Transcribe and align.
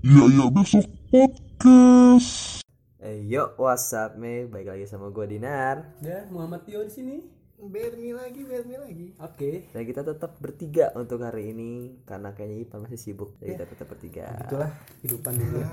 Iya 0.00 0.24
iya 0.32 0.44
besok 0.48 0.88
podcast. 1.12 2.64
Eh, 3.04 3.20
yo, 3.28 3.52
what's 3.60 3.92
up, 3.92 4.16
me? 4.16 4.48
Baik 4.48 4.72
lagi 4.72 4.88
sama 4.88 5.12
gue 5.12 5.28
Dinar. 5.28 6.00
Ya, 6.00 6.24
Muhammad 6.32 6.64
Tio 6.64 6.80
di 6.80 6.88
sini. 6.88 7.16
Bermi 7.60 8.16
lagi, 8.16 8.40
Bermi 8.48 8.80
lagi. 8.80 9.06
Oke. 9.20 9.68
Dan 9.68 9.84
kita 9.84 10.00
tetap 10.00 10.40
bertiga 10.40 10.88
untuk 10.96 11.20
hari 11.20 11.52
ini 11.52 12.00
karena 12.08 12.32
kayaknya 12.32 12.64
Ipan 12.64 12.88
masih 12.88 12.96
sibuk. 12.96 13.36
Jadi 13.44 13.60
kita 13.60 13.64
tetap 13.68 13.86
bertiga. 13.92 14.24
Itulah 14.40 14.70
kehidupan 15.04 15.32
dunia. 15.36 15.68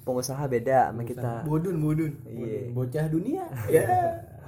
Pengusaha 0.00 0.44
beda 0.48 0.88
sama 0.88 1.02
kita. 1.04 1.44
Bodun, 1.44 1.76
bodun. 1.76 2.12
Iya. 2.24 2.72
Bocah 2.72 3.04
dunia. 3.12 3.44
Ya, 3.68 3.84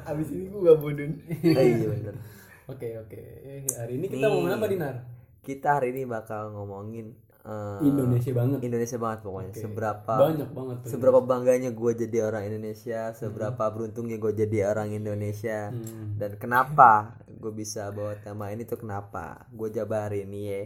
abis 0.09 0.33
ini 0.33 0.49
gua 0.49 0.73
gak 0.73 0.79
bodun. 0.81 1.11
Eh, 1.29 1.67
iya 1.77 1.87
bener. 1.93 2.17
Oke, 2.73 2.97
oke. 2.97 3.21
Hari 3.77 3.93
ini 3.99 4.07
kita 4.09 4.31
mau 4.33 4.47
Nih. 4.47 4.55
apa, 4.57 4.65
Dinar? 4.71 4.97
Kita 5.43 5.77
hari 5.77 5.91
ini 5.91 6.07
bakal 6.07 6.55
ngomongin 6.55 7.19
eh, 7.51 7.79
Indonesia 7.83 8.31
banget. 8.33 8.59
Indonesia 8.63 8.97
banget 8.97 9.19
pokoknya. 9.21 9.53
Seberapa 9.57 10.15
Banyak 10.17 10.51
banget 10.51 10.77
tuh. 10.81 10.89
seberapa 10.89 11.21
bangganya 11.21 11.71
gue 11.71 11.93
jadi 11.99 12.19
orang 12.25 12.47
Indonesia, 12.47 13.11
seberapa 13.13 13.65
beruntungnya 13.67 14.17
gue 14.17 14.33
jadi 14.37 14.59
orang 14.67 14.95
Indonesia, 14.95 15.69
Hmm. 15.69 16.15
dan 16.15 16.39
kenapa 16.39 17.19
gue 17.27 17.51
bisa 17.51 17.91
bawa 17.91 18.15
tema 18.17 18.49
ini 18.49 18.63
tuh 18.63 18.79
kenapa? 18.79 19.51
Gue 19.51 19.69
jabarin 19.69 20.27
nih 20.27 20.45
ya. 20.47 20.63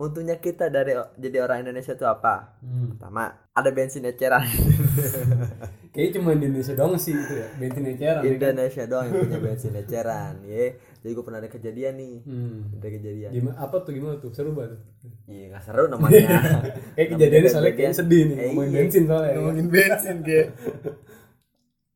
Untungnya 0.00 0.40
kita 0.40 0.72
dari 0.72 0.96
jadi 1.14 1.44
orang 1.44 1.60
Indonesia 1.60 1.92
tuh 1.92 2.08
apa? 2.08 2.56
Hmm. 2.64 2.96
Pertama, 2.96 3.28
ada 3.52 3.68
bensin 3.68 4.00
eceran. 4.02 4.40
Kayaknya 5.92 6.12
cuma 6.16 6.32
di 6.32 6.48
Indonesia 6.48 6.72
doang 6.72 6.96
sih 6.96 7.12
itu 7.12 7.34
ya. 7.36 7.48
Bensin 7.60 7.84
eceran. 7.84 8.22
ya 8.22 8.30
kan? 8.30 8.36
Indonesia 8.40 8.82
doang 8.88 9.04
yang 9.06 9.16
punya 9.20 9.38
bensin 9.38 9.72
eceran, 9.76 10.34
ya. 10.48 10.72
Jadi 11.00 11.12
gue 11.12 11.24
pernah 11.24 11.40
ada 11.40 11.48
kejadian 11.48 11.94
nih, 11.96 12.14
Hmm. 12.24 12.58
ada 12.76 12.88
kejadian. 12.88 13.30
Gimana 13.30 13.56
apa 13.60 13.76
tuh 13.80 13.92
gimana 13.92 14.14
tuh? 14.16 14.30
Seru 14.32 14.56
banget. 14.56 14.80
Iya 15.28 15.44
nggak 15.52 15.62
seru 15.64 15.84
namanya. 15.84 16.20
Kayak 16.96 17.08
kejadiannya 17.12 17.50
soalnya 17.50 17.74
kayak 17.74 17.92
sedih 17.92 18.22
nih. 18.24 18.36
Eh, 18.36 18.44
Ngomongin 18.48 18.70
iya. 18.72 18.76
bensin 18.80 19.02
soalnya. 19.04 19.32
Ngomongin 19.36 19.66
bensin 19.68 20.16
kayak. 20.20 20.46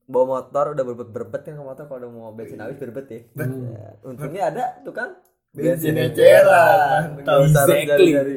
bawa 0.05 0.25
motor 0.37 0.77
udah 0.77 0.85
berbet 0.85 1.09
berbet 1.09 1.43
kan 1.43 1.57
ke 1.57 1.65
motor 1.65 1.85
kalau 1.89 1.99
udah 2.05 2.11
mau 2.13 2.33
bensin 2.37 2.61
habis 2.61 2.77
berbet 2.77 3.07
ya. 3.09 3.21
Ya, 3.41 3.89
Untungnya 4.05 4.43
ada 4.53 4.65
tuh 4.85 4.93
kan 4.93 5.17
Bensin 5.55 5.95
eceran. 5.97 7.03
Nggak 7.17 7.39
usah 7.41 7.63
Exactly. 7.65 8.11
nyari-nyari 8.11 8.35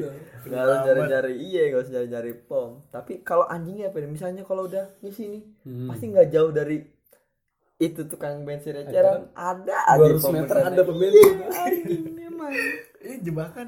nggak 0.47 0.63
harus 0.63 0.79
nyari-nyari 0.79 1.33
iya 1.43 1.61
nggak 1.67 1.81
usah 1.81 1.93
nyari-nyari 1.93 2.31
pom 2.41 2.79
tapi 2.87 3.19
kalau 3.19 3.43
anjingnya 3.45 3.91
apa 3.91 3.99
nih 3.99 4.07
misalnya 4.07 4.41
kalau 4.41 4.63
udah 4.63 4.95
ngisi 5.01 5.27
nih 5.27 5.43
Hmm. 5.61 5.91
pasti 5.91 6.07
nggak 6.07 6.27
jauh 6.29 6.51
dari 6.51 6.87
itu 7.75 8.01
tukang 8.05 8.41
bensin 8.41 8.79
eceran 8.79 9.27
ada 9.33 9.75
aja 9.85 10.07
200 10.07 10.17
pom 10.17 10.31
meter 10.33 10.55
ada 10.57 10.81
pembensin. 10.81 11.19
Iya, 11.35 11.47
anjing 11.51 12.03
memang 12.09 12.53
Ini 12.97 13.15
jebakan. 13.21 13.67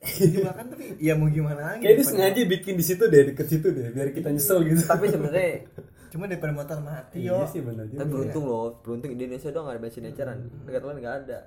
Jebakan 0.00 0.64
tapi 0.68 0.84
ya 0.96 1.12
mau 1.12 1.26
gimana 1.26 1.60
lagi. 1.68 1.82
Kayak 1.82 1.96
dia 1.96 2.06
sengaja 2.06 2.40
bikin 2.46 2.74
di 2.74 2.84
situ 2.84 3.04
deh, 3.04 3.22
deket 3.26 3.46
situ 3.48 3.68
deh, 3.68 3.86
biar 3.90 4.08
kita 4.10 4.28
nyesel 4.30 4.62
gitu. 4.62 4.86
tapi 4.86 5.08
sebenarnya 5.08 5.66
Cuma 6.14 6.24
daripada 6.24 6.54
motor 6.54 6.78
mati 6.80 7.18
Iya 7.20 7.34
yo. 7.34 7.50
sih 7.50 7.60
benar 7.60 7.84
juga. 7.84 7.98
tapi 8.00 8.10
beruntung 8.12 8.44
loh 8.46 8.78
beruntung 8.78 9.10
Indonesia 9.10 9.50
doang 9.50 9.68
ada 9.68 9.80
bensin 9.80 10.06
eceran 10.06 10.38
negara 10.62 10.86
lain 10.86 11.02
nggak 11.02 11.16
ada 11.20 11.38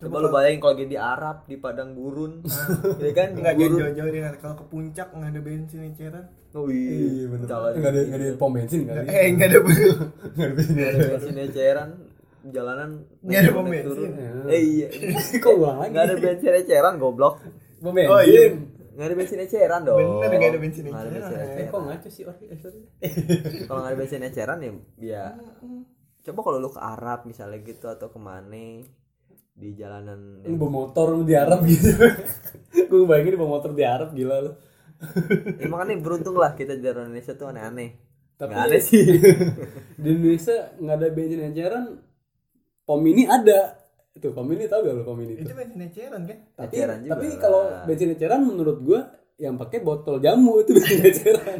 coba 0.00 0.16
lu 0.16 0.28
bayangin 0.28 0.58
kalau 0.58 0.74
gini 0.74 0.88
di 0.88 0.98
Arab 0.98 1.36
di 1.44 1.56
padang 1.56 1.92
gurun 1.92 2.40
ya 3.04 3.12
kan 3.12 3.28
Enggak 3.32 3.54
jauh-jauh 3.54 4.08
dengan 4.08 4.32
kalau 4.36 4.56
ke 4.56 4.64
puncak 4.66 5.08
nggak 5.10 5.30
ada 5.30 5.40
bensin 5.40 5.80
eceran. 5.86 6.24
oh 6.50 6.66
Iya 6.66 7.28
benar. 7.28 7.46
jalan 7.46 7.70
Enggak 7.76 7.90
ada 7.90 8.00
enggak 8.02 8.18
ada 8.18 8.34
pom 8.34 8.50
bensin 8.50 8.80
kali. 8.82 9.06
Eh, 9.06 9.26
enggak 9.28 9.48
ada 9.48 9.58
bensin. 9.60 9.88
Enggak 10.32 10.40
ada 10.40 10.54
bensin. 10.54 10.74
Nggak 10.74 10.88
ada 10.88 11.00
bensin 11.06 11.36
eceran 11.38 11.90
jalanan 12.42 12.90
Nggak 13.20 13.38
ada 13.38 13.50
pom 13.50 13.64
turun. 13.64 13.72
bensin. 14.08 14.10
eh 14.48 14.60
iya 14.64 14.86
Kok 15.44 15.52
ulang 15.54 15.76
lagi? 15.78 15.90
nggak 15.92 16.04
ada 16.04 16.16
bensin 16.16 16.52
eceran 16.56 16.94
goblok 16.96 17.34
Pom 17.78 17.92
bensin. 17.92 18.08
Oh, 18.10 18.22
iya. 18.22 18.42
nggak 18.90 19.06
ada 19.06 19.14
bensin 19.14 19.38
eceran 19.38 19.80
dong 19.82 20.00
Bener, 20.00 20.28
nggak 20.34 20.50
ada 20.50 20.60
bensin 20.60 20.84
eceran. 20.86 21.12
bensin 21.12 21.36
Eh, 21.54 21.66
kok 21.68 21.80
ngaco 21.82 22.08
sih? 22.08 22.24
Eh, 22.24 22.58
sorry. 22.58 22.80
kalau 23.62 23.78
nggak 23.78 23.92
ada 23.92 23.98
bensin 23.98 24.20
eceran 24.22 24.58
ya 24.58 24.72
ya 24.98 25.24
coba 26.20 26.40
kalau 26.42 26.58
lu 26.58 26.68
ke 26.68 26.76
Arab 26.78 27.24
misalnya 27.24 27.60
gitu 27.60 27.86
atau 27.86 28.08
ke 28.08 28.18
mana 28.18 28.84
di 29.52 29.76
jalanan 29.76 30.40
Lu 30.44 30.56
bawa 30.56 30.70
motor 30.86 31.12
lu 31.12 31.22
di 31.22 31.34
Arab 31.36 31.62
gitu. 31.64 31.90
Gue 32.90 33.04
bayangin 33.04 33.36
bawa 33.36 33.60
motor 33.60 33.70
di 33.72 33.84
Arab 33.84 34.12
gila 34.12 34.36
lu. 34.40 34.52
ya, 35.60 35.66
makanya 35.68 35.96
beruntung 36.00 36.36
lah 36.36 36.52
kita 36.52 36.76
di 36.76 36.84
Indonesia 36.84 37.32
tuh 37.32 37.48
aneh-aneh 37.48 37.90
Tapi- 38.36 38.52
nggak 38.52 38.64
aneh 38.68 38.82
sih 38.84 39.00
Di 40.02 40.08
Indonesia 40.08 40.56
nggak 40.76 40.96
ada 40.96 41.06
bensin 41.10 41.40
eceran. 41.46 41.84
Pom 42.84 43.02
ini 43.04 43.24
ada. 43.24 43.80
Itu 44.10 44.34
pom 44.34 44.50
ini 44.50 44.66
tau 44.66 44.82
gak 44.82 44.92
lu 44.92 45.02
pom 45.06 45.16
ini? 45.20 45.38
Itu 45.38 45.54
bensin 45.54 45.80
eceran 45.80 46.26
kan? 46.26 46.38
Tapi 46.52 46.74
Eceran 46.74 46.98
juga 47.00 47.12
tapi 47.14 47.26
kalau 47.38 47.62
bensin 47.86 48.10
eceran 48.10 48.40
menurut 48.42 48.78
gua 48.82 49.00
yang 49.40 49.56
pakai 49.56 49.80
botol 49.80 50.20
jamu 50.20 50.60
itu 50.60 50.74
bensin 50.76 51.00
eceran. 51.06 51.58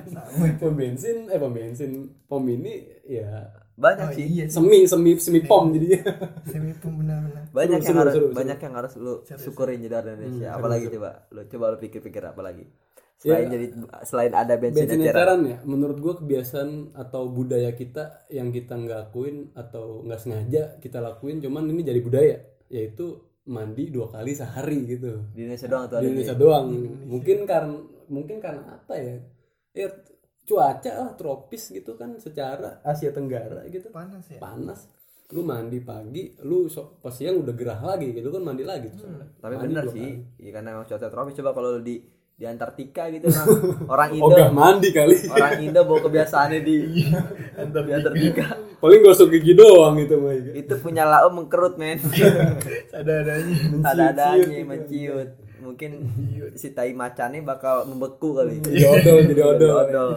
pom 0.59 0.75
bensin 0.75 1.17
eh 1.31 1.39
pom 1.39 1.53
bensin 1.53 1.91
pom 2.27 2.43
ini 2.45 2.75
ya 3.07 3.60
banyak 3.81 4.07
Oh, 4.07 4.15
sih. 4.15 4.25
iya. 4.29 4.45
semi 4.47 4.85
semi 4.85 5.17
semi 5.17 5.41
pom 5.41 5.73
jadinya. 5.73 6.01
Semi 6.45 6.73
pun 6.75 6.93
benar-benar. 6.95 7.49
banyak 7.51 7.79
Seru, 7.79 7.83
yang 7.83 7.89
seru, 7.89 7.99
harus 7.99 8.13
seru, 8.13 8.27
seru. 8.27 8.37
banyak 8.37 8.59
yang 8.61 8.75
harus 8.77 8.93
lu 8.95 9.15
syukurin 9.27 9.79
jadi 9.81 9.95
orang 9.97 10.15
Indonesia. 10.15 10.47
Hmm, 10.47 10.57
apalagi 10.57 10.87
coba 10.91 11.11
lu 11.29 11.41
coba 11.47 11.65
lu 11.67 11.77
pikir-pikir 11.79 12.23
apa 12.23 12.41
lagi? 12.41 12.65
Selain 13.17 13.45
Ya. 13.45 13.51
jadi 13.51 13.67
selain 14.03 14.33
ada 14.33 14.55
bensin, 14.55 14.85
bensin 14.87 15.01
eceran. 15.03 15.41
ya 15.45 15.59
menurut 15.63 15.97
gua 15.99 16.15
kebiasaan 16.15 16.71
atau 16.95 17.29
budaya 17.29 17.73
kita 17.73 18.25
yang 18.29 18.49
kita 18.49 18.73
nggak 18.75 18.99
lakuin 19.09 19.53
atau 19.55 20.01
nggak 20.03 20.17
sengaja 20.19 20.63
kita 20.79 20.99
lakuin 20.99 21.37
cuman 21.39 21.65
ini 21.67 21.81
jadi 21.83 22.01
budaya 22.01 22.37
yaitu 22.67 23.21
mandi 23.43 23.89
dua 23.89 24.09
kali 24.09 24.33
sehari 24.33 24.85
gitu. 24.87 25.21
Di 25.31 25.43
Indonesia 25.43 25.67
doang 25.67 25.85
tuh 25.87 25.97
ada 25.97 26.03
di 26.03 26.09
Indonesia 26.11 26.33
doang. 26.35 26.67
Mungkin 27.07 27.39
karena 27.45 27.77
mungkin 28.07 28.37
karena 28.39 28.63
apa 28.75 28.95
ya? 28.95 29.17
Ya 29.73 29.89
cuaca 30.51 30.91
lah 30.91 31.11
tropis 31.15 31.71
gitu 31.71 31.95
kan 31.95 32.19
secara 32.19 32.83
Asia 32.83 33.15
Tenggara 33.15 33.63
gitu. 33.71 33.87
Panas 33.95 34.27
ya. 34.27 34.43
panas. 34.43 34.91
Lu 35.31 35.47
mandi 35.47 35.79
pagi 35.79 36.35
lu 36.43 36.67
so, 36.67 36.99
pas 36.99 37.15
siang 37.15 37.39
udah 37.39 37.55
gerah 37.55 37.79
lagi 37.79 38.11
gitu 38.11 38.35
kan 38.35 38.43
mandi 38.43 38.67
lagi 38.67 38.91
tuh 38.91 39.07
tapi 39.39 39.55
Mandi 39.55 39.71
bener 39.71 39.85
sih 39.87 40.11
kali. 40.19 40.43
ya, 40.43 40.51
karena 40.59 40.69
emang 40.75 40.87
cuaca 40.91 41.07
tropis. 41.07 41.35
Coba 41.39 41.51
kalau 41.55 41.79
di 41.79 42.03
di 42.41 42.49
Antartika 42.49 43.07
gitu 43.13 43.29
orang 43.31 43.49
orang 43.95 44.11
Indo 44.17 44.27
ogah 44.35 44.51
mandi 44.51 44.89
kali. 44.91 45.17
orang 45.31 45.55
Indo 45.63 45.81
bawa 45.87 46.01
kebiasaannya 46.11 46.61
di 46.67 46.77
di 47.55 47.93
Antartika. 47.95 48.47
Paling 48.81 49.01
gosok 49.05 49.29
gigi 49.39 49.53
doang 49.55 50.01
gitu 50.03 50.19
mah 50.19 50.35
itu 50.35 50.75
punya 50.83 51.05
lau 51.07 51.31
mengkerut 51.31 51.77
men. 51.79 52.01
Ada-adanya. 52.99 53.55
ada 53.87 54.05
adanya 54.09 54.57
menciut 54.67 55.50
mungkin 55.61 55.91
si 56.53 56.71
tai 56.71 56.93
macannya 56.93 57.41
bakal 57.41 57.85
membeku 57.85 58.35
kali 58.35 58.59
jadi 58.59 58.85
odol 58.87 59.19
jadi 59.25 59.43
odol 59.45 59.73
Odol. 59.81 60.11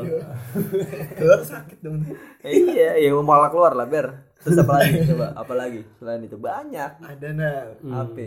Keluar 1.14 1.42
sakit 1.42 1.78
dong. 1.80 2.02
iya 2.42 2.96
ya 2.96 3.10
malah 3.16 3.48
keluar 3.48 3.72
lah 3.72 3.86
ber 3.86 4.34
terus 4.40 4.60
apa 4.60 4.74
lagi 4.78 4.98
coba 5.10 5.28
apa 5.34 5.54
lagi 5.54 5.82
selain 5.96 6.22
itu 6.22 6.36
banyak 6.36 6.92
Ada 6.98 7.30
nah 7.32 7.60
apa 7.96 8.26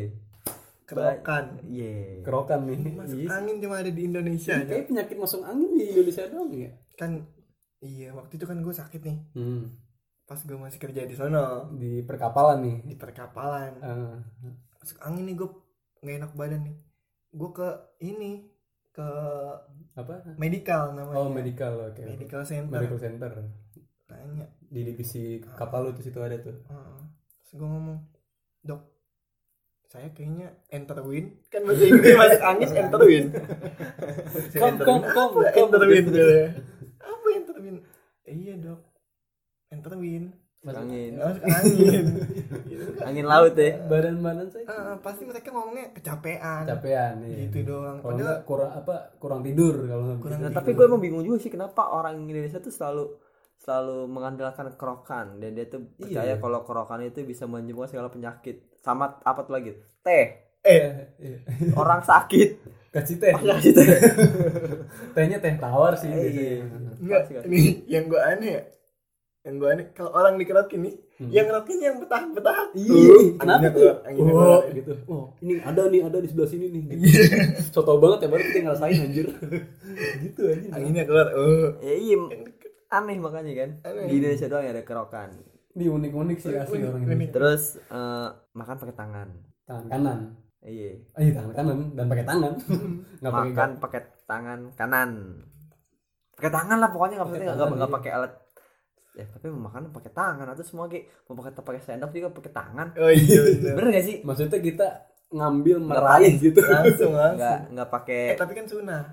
kerokan. 0.84 1.44
iya 1.66 2.22
kerokan 2.22 2.60
nih 2.64 2.78
Masuk 2.94 3.18
Iya. 3.18 3.28
angin 3.34 3.56
cuma 3.58 3.74
ada 3.76 3.90
di 3.90 4.02
Indonesia. 4.02 4.54
ya. 4.54 4.64
kayak 4.64 4.86
penyakit 4.86 5.16
masuk 5.16 5.42
angin 5.42 5.70
di 5.72 5.84
Indonesia 5.90 6.24
doang 6.26 6.50
ya 6.50 6.70
Kan 6.94 7.26
iya 7.78 8.08
waktu 8.10 8.36
itu 8.36 8.44
kan 8.44 8.56
gue 8.58 8.72
sakit 8.72 9.00
nih. 9.02 9.18
hmm. 9.34 9.62
Pas 10.24 10.40
gue 10.40 10.56
masih 10.56 10.80
kerja 10.80 11.02
di 11.02 11.14
sono 11.14 11.70
di 11.72 12.00
perkapalan 12.00 12.58
nih 12.58 12.76
di 12.84 12.94
perkapalan. 12.94 13.72
Ah. 13.78 14.18
Masuk 14.76 14.98
angin 14.98 15.22
nih 15.22 15.36
gue 15.36 15.48
nggak 16.00 16.16
enak 16.18 16.32
badan 16.34 16.60
nih. 16.64 16.76
Gue 17.36 17.50
ke 17.52 17.68
ini 18.00 18.48
ke 18.90 19.04
apa 19.92 20.24
medical 20.34 20.90
namanya. 20.90 21.16
oh 21.16 21.28
medical 21.28 21.72
oke 21.82 22.00
Medical 22.00 22.42
center. 22.42 22.72
medical 22.74 22.96
center 22.98 23.30
Tanya. 24.06 24.48
di 24.62 24.80
divisi 24.82 25.22
kapal 25.42 25.84
lu 25.84 25.92
tuh 25.92 26.00
situ 26.00 26.16
ada 26.16 26.36
tuh 26.36 26.56
Heeh. 26.64 26.98
Terus 27.38 27.52
gue 27.54 27.68
ngomong, 27.68 27.98
dok, 28.62 28.82
saya 29.86 30.08
kayaknya 30.10 30.48
enterwin 30.66 31.36
kan 31.46 31.62
bahasa 31.62 31.84
Inggris 31.84 32.14
masuk 32.14 32.42
angin 32.42 32.70
enterwin. 32.74 33.24
Saya 34.50 34.60
Kom, 34.60 34.74
kom, 34.78 35.00
kom, 35.04 35.30
Apa 35.36 35.52
kom, 35.52 35.68
enterwin 35.68 36.02
gitu. 36.02 36.10
katanya. 36.16 36.48
Apa 36.98 37.26
enterwin? 37.32 37.76
"Eh, 38.22 38.34
Iya 38.34 38.54
dok, 38.58 38.80
enterwin. 39.68 40.24
angin 40.26 40.45
Masuk 40.66 40.82
angin. 40.82 42.04
Gitu 42.66 42.82
kan. 42.90 43.06
angin 43.06 43.22
laut 43.24 43.54
ya 43.54 43.78
badan-badan 43.80 44.48
saya 44.48 44.64
Ah, 44.66 44.98
pasti 44.98 45.22
mereka 45.22 45.48
ngomongnya 45.48 45.94
kecapean. 45.94 46.66
capean 46.66 47.14
iya. 47.22 47.46
Gitu 47.46 47.62
doang. 47.62 48.02
kalau 48.02 48.10
Padahal 48.12 48.36
kurang 48.42 48.70
apa 48.74 48.94
kurang 49.16 49.40
tidur 49.40 49.74
kalau 49.80 50.02
nggak 50.04 50.18
Kurang. 50.18 50.38
Nah, 50.40 50.50
tapi 50.50 50.70
gue 50.72 50.84
emang 50.84 50.98
bingung 50.98 51.22
juga 51.22 51.38
sih 51.38 51.48
kenapa 51.48 51.86
orang 51.88 52.18
Indonesia 52.20 52.58
tuh 52.58 52.70
selalu 52.70 53.04
selalu 53.56 54.04
mengandalkan 54.06 54.74
kerokan 54.74 55.38
dan 55.38 55.50
dia 55.50 55.64
tuh 55.64 55.86
percaya 55.92 56.34
Iya. 56.34 56.36
kalau 56.36 56.60
kerokan 56.62 57.00
itu 57.02 57.22
bisa 57.22 57.46
menyembuhkan 57.46 57.88
segala 57.88 58.08
penyakit 58.08 58.56
sama 58.78 59.16
apa 59.18 59.40
tuh 59.42 59.54
lagi 59.54 59.70
teh 59.98 60.26
eh 60.60 60.84
iya. 61.16 61.38
orang 61.72 62.02
sakit 62.02 62.48
kasih 62.90 63.16
teh 63.16 63.32
kasih 63.32 63.72
teh 63.72 63.86
tehnya 65.12 65.38
teh 65.38 65.54
tawar 65.56 65.94
sih 65.94 66.08
Iya. 66.08 66.68
biasanya. 66.98 66.98
enggak 66.98 67.22
ini 67.46 67.60
yang 67.86 68.04
gue 68.06 68.18
aneh 68.18 68.50
ya. 68.52 68.62
Yang 69.46 69.54
gue 69.56 69.68
aneh 69.70 69.86
kalau 69.90 70.10
orang 70.10 70.34
dikerokin 70.34 70.80
nih 70.82 70.94
yang 71.24 71.46
ngerokin 71.46 71.78
yang 71.78 71.96
betah 71.96 72.22
betah 72.28 72.58
Hmm. 72.68 72.82
Iya, 72.82 73.14
kenapa 73.38 73.66
tuh? 73.70 73.94
anginnya 74.02 74.32
Oh, 74.32 74.58
keluar 74.58 74.68
gitu. 74.70 74.92
Oh, 75.06 75.24
ini 75.38 75.52
ada 75.60 75.82
nih, 75.86 76.02
ada 76.02 76.18
di 76.18 76.26
sebelah 76.26 76.44
sini 76.46 76.66
nih. 76.68 76.82
Gitu. 76.84 77.00
Iya. 77.00 77.24
Soto 77.64 77.96
banget 77.96 78.18
ya 78.20 78.28
baru 78.28 78.42
kita 78.44 78.58
ngerasain 78.60 78.98
anjir. 79.00 79.26
gitu 80.26 80.40
aja. 80.44 80.66
anginnya 80.72 81.04
keluar 81.04 81.28
oh 81.32 81.78
ya 81.80 81.94
iya 81.94 82.16
aneh 82.88 83.16
makanya 83.16 83.52
kan 83.56 83.70
Aneh. 83.82 84.06
di 84.06 84.14
Indonesia 84.16 84.46
doang 84.46 84.62
ya 84.62 84.72
ada 84.72 84.82
kerokan 84.82 85.30
Di 85.68 85.86
unik-unik 85.86 86.38
sih 86.38 86.52
asli 86.52 86.76
Unik, 86.76 86.88
orang 86.88 87.02
unik. 87.04 87.16
ini. 87.16 87.26
terus 87.30 87.62
eh, 87.80 88.28
makan 88.52 88.76
pakai 88.76 88.94
tangan 88.94 89.28
Tangan 89.62 89.84
kanan. 89.86 90.18
iya 90.60 90.90
Ah, 91.12 91.20
iya 91.20 91.32
tangan 91.32 91.52
kanan 91.52 91.78
dan 91.92 92.04
pakai 92.06 92.24
tangan. 92.24 92.52
Enggak 93.18 93.32
pakai 93.32 93.50
makan 93.50 93.70
pakai 93.78 94.00
tangan 94.24 94.60
kanan 94.72 95.10
pakai 96.32 96.50
tangan 96.50 96.78
lah 96.78 96.90
pokoknya 96.90 97.14
nggak 97.14 97.24
Pakai 97.24 97.38
penting 97.38 97.48
nggak 97.50 97.68
nggak 97.70 97.88
iya. 97.88 97.96
pakai 97.96 98.10
alat 98.12 98.32
ya 99.16 99.26
tapi 99.26 99.48
mau 99.48 99.66
makan 99.66 99.88
pakai 99.90 100.12
tangan 100.12 100.46
atau 100.46 100.60
semua 100.60 100.86
kayak 100.86 101.08
mau 101.26 101.34
pakai 101.34 101.52
pakai 101.56 101.80
sendok 101.82 102.10
juga 102.10 102.28
pakai 102.30 102.52
tangan 102.52 102.86
oh 102.94 103.08
iya 103.10 103.38
bener. 103.42 103.72
bener 103.74 103.88
gak 103.90 104.04
sih 104.04 104.16
Maksudnya 104.20 104.60
kita 104.60 104.86
ngambil 105.28 105.76
meraih 105.80 106.34
gitu. 106.38 106.60
langsung 106.62 107.12
langsung 107.12 107.34
nggak 107.34 107.58
nggak 107.72 107.88
pakai 107.90 108.20
eh 108.30 108.36
tapi 108.36 108.52
kan 108.52 108.66
sunah 108.66 109.04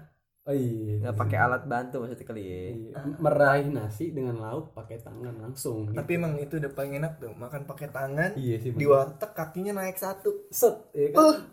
Oh 0.44 0.52
iya. 0.52 1.00
nggak 1.00 1.16
pakai 1.16 1.38
alat 1.40 1.64
bantu 1.64 1.96
maksudnya 1.98 2.28
kali 2.28 2.44
ya 2.44 2.60
Iya. 2.70 2.94
Meraih 3.16 3.64
nasi 3.66 4.12
dengan 4.12 4.36
lauk 4.38 4.76
pakai 4.76 5.00
tangan 5.00 5.40
langsung. 5.40 5.88
gitu. 5.88 5.96
tapi 5.96 6.12
emang 6.14 6.36
itu 6.36 6.60
udah 6.60 6.68
paling 6.70 7.00
enak 7.00 7.16
tuh 7.18 7.32
makan 7.34 7.64
pakai 7.64 7.88
tangan 7.90 8.36
Iya 8.36 8.56
sih. 8.60 8.70
di 8.70 8.84
warteg 8.84 9.32
kakinya 9.32 9.72
naik 9.74 9.96
satu 9.96 10.52
set 10.52 10.92
ya 10.92 11.10
kan. 11.10 11.48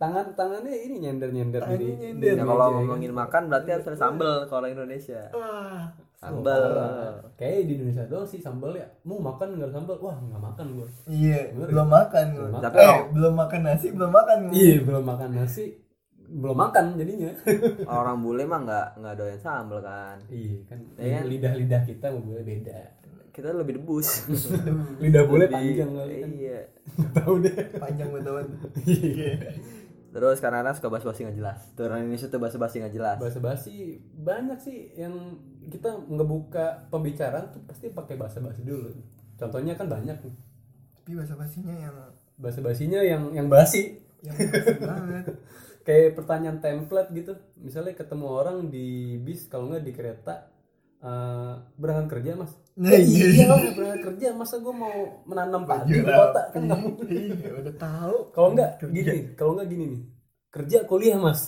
Tangan 0.00 0.32
tangannya 0.32 0.72
ini 0.80 0.96
nyender 0.98 1.28
nyender 1.28 1.60
Tangannya 1.60 1.76
di, 1.78 1.88
nyender. 2.00 2.24
ya 2.26 2.34
meja, 2.34 2.44
kalau 2.46 2.56
ya 2.58 2.64
kan. 2.64 2.76
ngomongin 2.80 3.12
makan 3.12 3.42
berarti 3.46 3.68
harus 3.70 3.86
ada 3.86 3.98
sambel 4.00 4.32
kalau 4.48 4.58
orang 4.58 4.72
Indonesia 4.72 5.22
wah 6.20 6.28
sambel 6.28 6.62
Kayak 7.34 7.58
di 7.62 7.72
Indonesia 7.74 8.04
doang 8.04 8.24
sih 8.24 8.36
sambal 8.38 8.72
ya. 8.72 8.84
Mau 9.02 9.16
makan 9.18 9.56
nggak 9.56 9.70
sambal? 9.70 9.96
Wah 9.98 10.12
nggak 10.14 10.42
makan 10.42 10.66
gua. 10.74 10.88
iya 11.06 11.48
Bener. 11.50 11.68
belum 11.68 11.88
makan 11.88 12.26
gua. 12.30 12.44
Belum 12.44 12.54
makan. 12.54 12.76
eh 12.78 12.98
belum 13.10 13.34
makan 13.34 13.60
nasi 13.62 13.86
belum 13.90 14.10
makan 14.10 14.38
gua. 14.42 14.54
Iya 14.54 14.76
belum 14.80 15.04
makan 15.06 15.30
nasi, 15.32 15.64
belum 16.22 16.56
makan 16.58 16.84
jadinya. 16.94 17.32
orang 17.98 18.16
bule 18.18 18.44
mah 18.44 18.60
nggak 18.60 18.86
nggak 18.96 19.14
doyan 19.16 19.38
sambel 19.38 19.80
kan 19.80 20.16
iya 20.28 20.60
kan. 20.66 20.78
Iya 20.94 21.10
kan? 21.14 21.24
Lidah 21.26 21.52
lidah 21.54 21.80
kita 21.82 22.06
mau 22.10 22.22
boleh 22.22 22.44
beda. 22.44 22.80
kita 23.30 23.54
lebih 23.54 23.78
debus 23.78 24.26
Lidah 25.02 25.22
boleh 25.24 25.46
Lebih- 25.46 25.54
panjang 25.56 25.90
kali 25.94 26.14
kan. 26.18 26.30
iya 26.36 26.60
Tahu 27.14 27.34
deh. 27.38 27.54
panjang 27.74 28.08
betul 28.10 28.42
Iya. 28.84 29.32
Terus 30.10 30.42
karena 30.42 30.60
kadang 30.60 30.74
suka 30.74 30.88
basa-basi 30.90 31.22
nggak 31.22 31.38
jelas 31.38 31.58
tuh 31.72 31.86
orang 31.86 32.02
Indonesia 32.02 32.26
tuh 32.26 32.40
basa-basi 32.42 32.82
nggak 32.82 32.94
jelas 32.94 33.16
Bahasa 33.22 33.38
basi 33.38 33.74
banyak 34.18 34.58
sih 34.58 34.78
yang 34.98 35.38
kita 35.70 36.02
ngebuka 36.10 36.90
pembicaraan 36.90 37.54
tuh 37.54 37.62
pasti 37.62 37.94
pakai 37.94 38.18
bahasa 38.18 38.42
basi 38.42 38.66
dulu. 38.66 38.90
Contohnya 39.38 39.78
kan 39.78 39.86
banyak 39.86 40.18
nih. 40.18 40.34
tapi 41.00 41.10
bahasa 41.14 41.34
basinya 41.38 41.72
yang 41.72 41.94
Bahasa 42.36 42.60
basinya 42.60 43.00
yang 43.00 43.22
yang 43.32 43.46
basi. 43.46 44.02
yang 44.20 44.34
basi 44.36 44.74
banget 44.82 45.24
kayak 45.86 46.12
pertanyaan 46.12 46.58
template 46.60 47.08
gitu 47.16 47.32
misalnya 47.56 47.96
ketemu 47.96 48.26
orang 48.28 48.68
di 48.68 49.16
bis 49.16 49.48
kalau 49.48 49.72
nggak 49.72 49.80
di 49.80 49.92
kereta 49.96 50.52
eh, 51.00 51.52
berangkat 51.74 52.08
kerja 52.12 52.32
mas. 52.36 52.52
Nah, 52.76 52.92
Eh, 52.92 53.02
iya. 53.02 53.26
iya 53.32 53.44
lah 53.48 53.60
berangkat 53.72 54.00
kerja. 54.06 54.26
Masa 54.32 54.56
gue 54.56 54.72
mau 54.72 55.24
menanam 55.24 55.64
padi 55.64 55.96
di 55.96 56.04
kota 56.04 56.42
kan 56.48 56.60
nggak 56.64 56.80
mungkin. 56.80 57.06
Iya 57.08 57.50
udah 57.60 57.74
tahu. 57.76 58.16
Kalau 58.30 58.48
nggak 58.52 58.70
gini 58.86 59.16
kalau 59.34 59.52
nggak 59.56 59.68
gini 59.68 59.84
nih. 59.96 60.02
Kerja 60.50 60.82
kuliah 60.82 61.14
mas. 61.14 61.46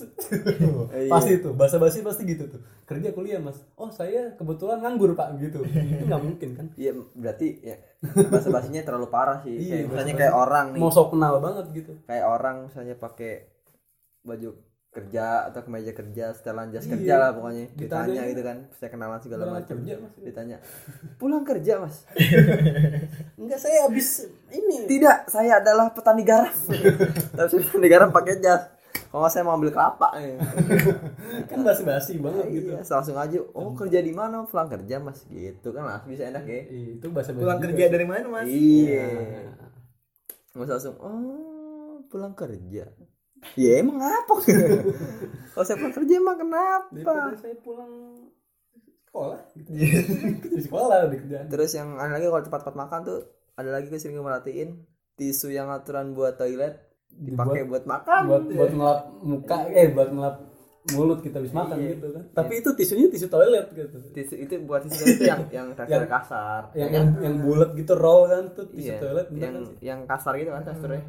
Pasti 1.13 1.43
tuh 1.43 1.53
bahasa 1.59 1.75
basi 1.77 2.07
pasti 2.07 2.23
gitu 2.23 2.47
tuh. 2.47 2.63
Kerja 2.87 3.11
kuliah 3.11 3.43
mas. 3.43 3.59
Oh 3.75 3.91
saya 3.91 4.31
kebetulan 4.39 4.79
nganggur 4.79 5.13
pak 5.13 5.35
gitu. 5.43 5.67
Itu 5.93 6.05
nggak 6.07 6.23
mungkin 6.23 6.49
kan? 6.55 6.67
Iya 6.79 6.95
berarti 7.13 7.49
ya 7.67 7.77
basa-basinya 8.31 8.83
terlalu 8.87 9.11
parah 9.11 9.43
sih. 9.43 9.55
Iya, 9.59 9.83
kayak 9.83 9.87
misalnya 9.91 10.15
kayak 10.17 10.35
orang 10.35 10.67
nih. 10.75 10.81
Mau 10.81 10.93
sok 10.95 11.09
kenal 11.13 11.43
banget 11.43 11.67
gitu. 11.75 11.93
Kayak 12.07 12.27
orang 12.31 12.57
misalnya 12.71 12.95
pakai 12.95 13.33
baju 14.23 14.55
kerja 14.93 15.49
atau 15.49 15.65
kemeja 15.65 15.97
kerja 15.97 16.37
setelan 16.37 16.69
jas 16.69 16.85
Iya. 16.85 16.93
kerja 16.93 17.15
lah 17.17 17.31
pokoknya. 17.33 17.65
Ditanya 17.73 18.05
ditanya 18.05 18.23
gitu. 18.29 18.33
gitu 18.37 18.43
kan 18.45 18.57
saya 18.77 18.89
kenalan 18.93 19.21
segala 19.25 19.43
macam. 19.49 19.77
mas? 19.81 20.15
Ditanya 20.21 20.57
pulang 21.17 21.45
kerja 21.49 21.73
mas? 21.81 22.05
Enggak 23.41 23.61
saya 23.65 23.89
habis 23.89 24.29
ini. 24.53 24.85
Tidak 24.85 25.33
saya 25.33 25.65
adalah 25.65 25.97
petani 25.97 26.29
garam. 26.29 26.53
Tapi 27.37 27.49
saya 27.49 27.61
petani 27.65 27.89
garam 27.89 28.13
pakai 28.13 28.37
jas. 28.45 28.69
Kalau 28.93 29.29
saya 29.33 29.45
mau 29.49 29.57
ambil 29.57 29.73
kelapa 29.73 30.13
ya. 30.21 30.37
kan 31.49 31.59
basi 31.65 31.83
basi 31.89 32.13
banget 32.21 32.49
gitu. 32.53 32.77
iya, 32.77 32.85
langsung 32.85 33.17
aja 33.17 33.37
oh 33.41 33.73
kerja 33.73 34.01
di 34.05 34.13
mana 34.13 34.45
pulang 34.45 34.69
kerja 34.69 35.01
mas. 35.01 35.25
Gitu 35.33 35.73
kan 35.73 35.89
langsung 35.89 36.13
bisa 36.13 36.29
enak 36.29 36.45
ya. 36.45 36.61
Itu 37.01 37.09
bahasa 37.09 37.33
pulang 37.33 37.65
kerja 37.65 37.89
dari 37.89 38.05
mana 38.05 38.29
mas? 38.29 38.45
Iya. 38.45 39.09
Usah 40.53 40.77
langsung 40.77 40.97
oh 41.01 42.05
pulang 42.13 42.37
kerja 42.37 42.93
ya 43.55 43.79
emang 43.79 43.99
apa 43.99 44.33
kalau 45.53 45.65
saya 45.65 45.77
pulang 45.77 45.95
kerja 45.95 46.15
emang 46.17 46.37
kenapa? 46.37 46.89
Daripada 46.89 47.37
saya 47.37 47.57
pulang 47.59 47.93
sekolah 49.05 49.41
gitu. 49.53 49.69
di 50.49 50.61
sekolah 50.63 50.97
di 51.07 51.19
kerjaan. 51.19 51.47
Terus 51.47 51.71
yang 51.73 51.89
aneh 51.95 52.15
lagi 52.15 52.27
kalau 52.27 52.43
tempat-tempat 52.43 52.77
makan 52.79 53.01
tuh 53.03 53.19
ada 53.53 53.71
lagi 53.71 53.87
gue 53.87 53.97
sering 53.97 54.17
merhatiin 54.17 54.81
tisu 55.15 55.51
yang 55.51 55.69
aturan 55.69 56.13
buat 56.13 56.35
toilet 56.35 56.81
dipakai 57.11 57.69
buat 57.69 57.85
makan. 57.85 58.21
buat 58.25 58.43
buat 58.49 58.71
ngelap 58.73 59.01
muka 59.21 59.57
eh 59.69 59.93
buat 59.93 60.09
ngelap 60.09 60.37
mulut 60.89 61.21
kita 61.21 61.39
habis 61.39 61.53
makan 61.53 61.77
Iya. 61.77 61.95
gitu 61.95 62.07
kan. 62.11 62.25
Tapi 62.33 62.53
itu 62.59 62.71
tisunya 62.73 63.07
tisu 63.07 63.29
toilet 63.29 63.67
gitu. 63.71 63.99
Tisu 64.11 64.35
itu 64.35 64.55
buat 64.65 64.81
tisu 64.83 65.03
itu 65.11 65.23
yang 65.23 65.45
yang 65.53 65.67
Yang- 65.93 66.09
kasar. 66.09 66.73
yang 66.73 66.91
yang 66.91 67.07
yang 67.21 67.35
bulat 67.39 67.77
gitu 67.77 67.93
roll 67.95 68.27
kan 68.27 68.51
tuh 68.51 68.65
tisu 68.67 68.89
iya. 68.89 68.99
toilet 68.99 69.27
yang 69.31 69.53
kan 69.53 69.65
yang 69.79 70.01
kasar 70.03 70.33
gitu 70.35 70.51
kan 70.51 70.65
teksturnya 70.65 71.05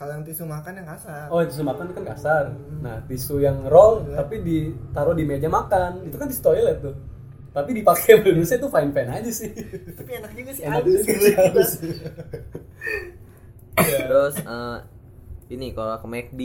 kalau 0.00 0.16
yang 0.16 0.24
tisu 0.24 0.48
makan 0.48 0.72
yang 0.80 0.88
kasar. 0.88 1.28
Oh 1.28 1.44
tisu 1.44 1.60
makan 1.60 1.92
kan 1.92 2.04
kasar. 2.16 2.44
Nah 2.80 3.04
tisu 3.04 3.44
yang 3.44 3.68
roll 3.68 4.00
tapi 4.16 4.40
ditaruh 4.40 5.12
di 5.12 5.28
meja 5.28 5.44
makan. 5.52 6.08
Itu 6.08 6.16
kan 6.16 6.24
tisu 6.32 6.40
toilet 6.40 6.80
tuh. 6.80 6.96
Tapi 7.52 7.76
dipakai 7.76 8.24
Indonesia 8.24 8.56
tuh 8.56 8.72
fine 8.72 8.96
fine 8.96 9.10
aja 9.12 9.28
sih. 9.28 9.52
Tapi 10.00 10.10
enak 10.24 10.32
juga 10.32 10.50
sih 10.56 10.62
Enak 10.64 10.82
juga 10.88 11.00
gitu. 11.04 11.20
sih, 11.20 11.34
halus. 11.36 11.70
terus 14.08 14.34
eh, 14.40 14.78
ini 15.52 15.66
kalau 15.76 16.00
ke 16.00 16.08
McD 16.08 16.40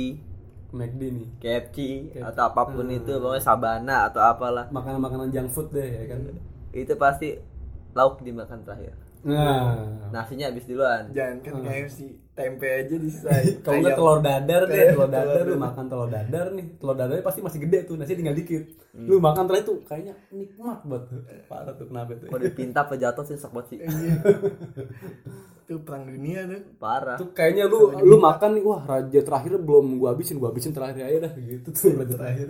McD 0.76 1.02
nih. 1.16 1.28
KFC 1.40 1.78
atau 2.20 2.52
apa 2.52 2.62
pun 2.68 2.92
itu 2.92 3.12
pokoknya 3.24 3.40
Sabana 3.40 4.12
atau 4.12 4.20
apalah. 4.20 4.68
Makanan-makanan 4.68 5.32
junk 5.32 5.48
food 5.56 5.72
deh 5.72 5.88
ya 5.88 6.04
kan? 6.12 6.28
Itu 6.76 7.00
pasti 7.00 7.40
lauk 7.96 8.20
dimakan 8.20 8.68
terakhir 8.68 9.05
nah. 9.26 9.96
Nasinya 10.14 10.48
habis 10.48 10.64
duluan. 10.70 11.12
Jangan 11.12 11.38
kan 11.44 11.54
KFC 11.66 12.00
tempe 12.36 12.68
aja 12.68 12.96
disisai 13.00 13.48
kalau 13.64 13.80
nggak 13.80 13.96
telur 13.96 14.20
dadar 14.20 14.62
deh 14.68 14.92
telur 14.92 15.08
telur 15.08 15.10
dadar 15.12 15.44
lu 15.48 15.58
makan 15.60 15.86
telur 15.88 16.10
dadar 16.12 16.46
nih. 16.56 16.68
Telur 16.80 16.96
dadarnya 16.96 17.24
pasti 17.24 17.40
masih 17.44 17.60
gede 17.64 17.80
tuh 17.88 17.96
nasi 18.00 18.16
tinggal 18.16 18.36
dikit. 18.36 18.64
Lu 18.96 19.20
makan 19.20 19.44
telur 19.48 19.60
itu 19.60 19.74
kayaknya 19.88 20.14
nikmat 20.32 20.80
banget 20.88 21.04
tuh. 21.12 21.20
Parah 21.52 21.74
tuh 21.76 21.86
kenapa 21.92 22.12
tuh. 22.16 22.28
Kalau 22.32 22.42
dipinta 22.44 22.80
apa 22.88 22.96
jatuh 22.96 23.24
sih 23.28 23.36
sok 23.36 23.52
banget 23.56 23.68
sih. 23.76 23.80
Itu 25.66 25.82
perang 25.82 26.06
dunia 26.06 26.46
tuh. 26.46 26.62
Parah. 26.78 27.18
Tuh 27.18 27.34
kayaknya 27.34 27.66
lu 27.66 27.92
lu 28.04 28.16
makan 28.22 28.60
nih 28.60 28.64
wah 28.64 28.84
raja 28.86 29.20
terakhir 29.20 29.58
belum 29.60 29.98
gua 29.98 30.14
habisin 30.14 30.38
gua 30.38 30.54
habisin 30.54 30.72
terakhir 30.72 31.02
aja 31.02 31.18
dah 31.28 31.34
gitu 31.40 31.74
tuh 31.74 31.98
raja 31.98 32.16
terakhir. 32.16 32.48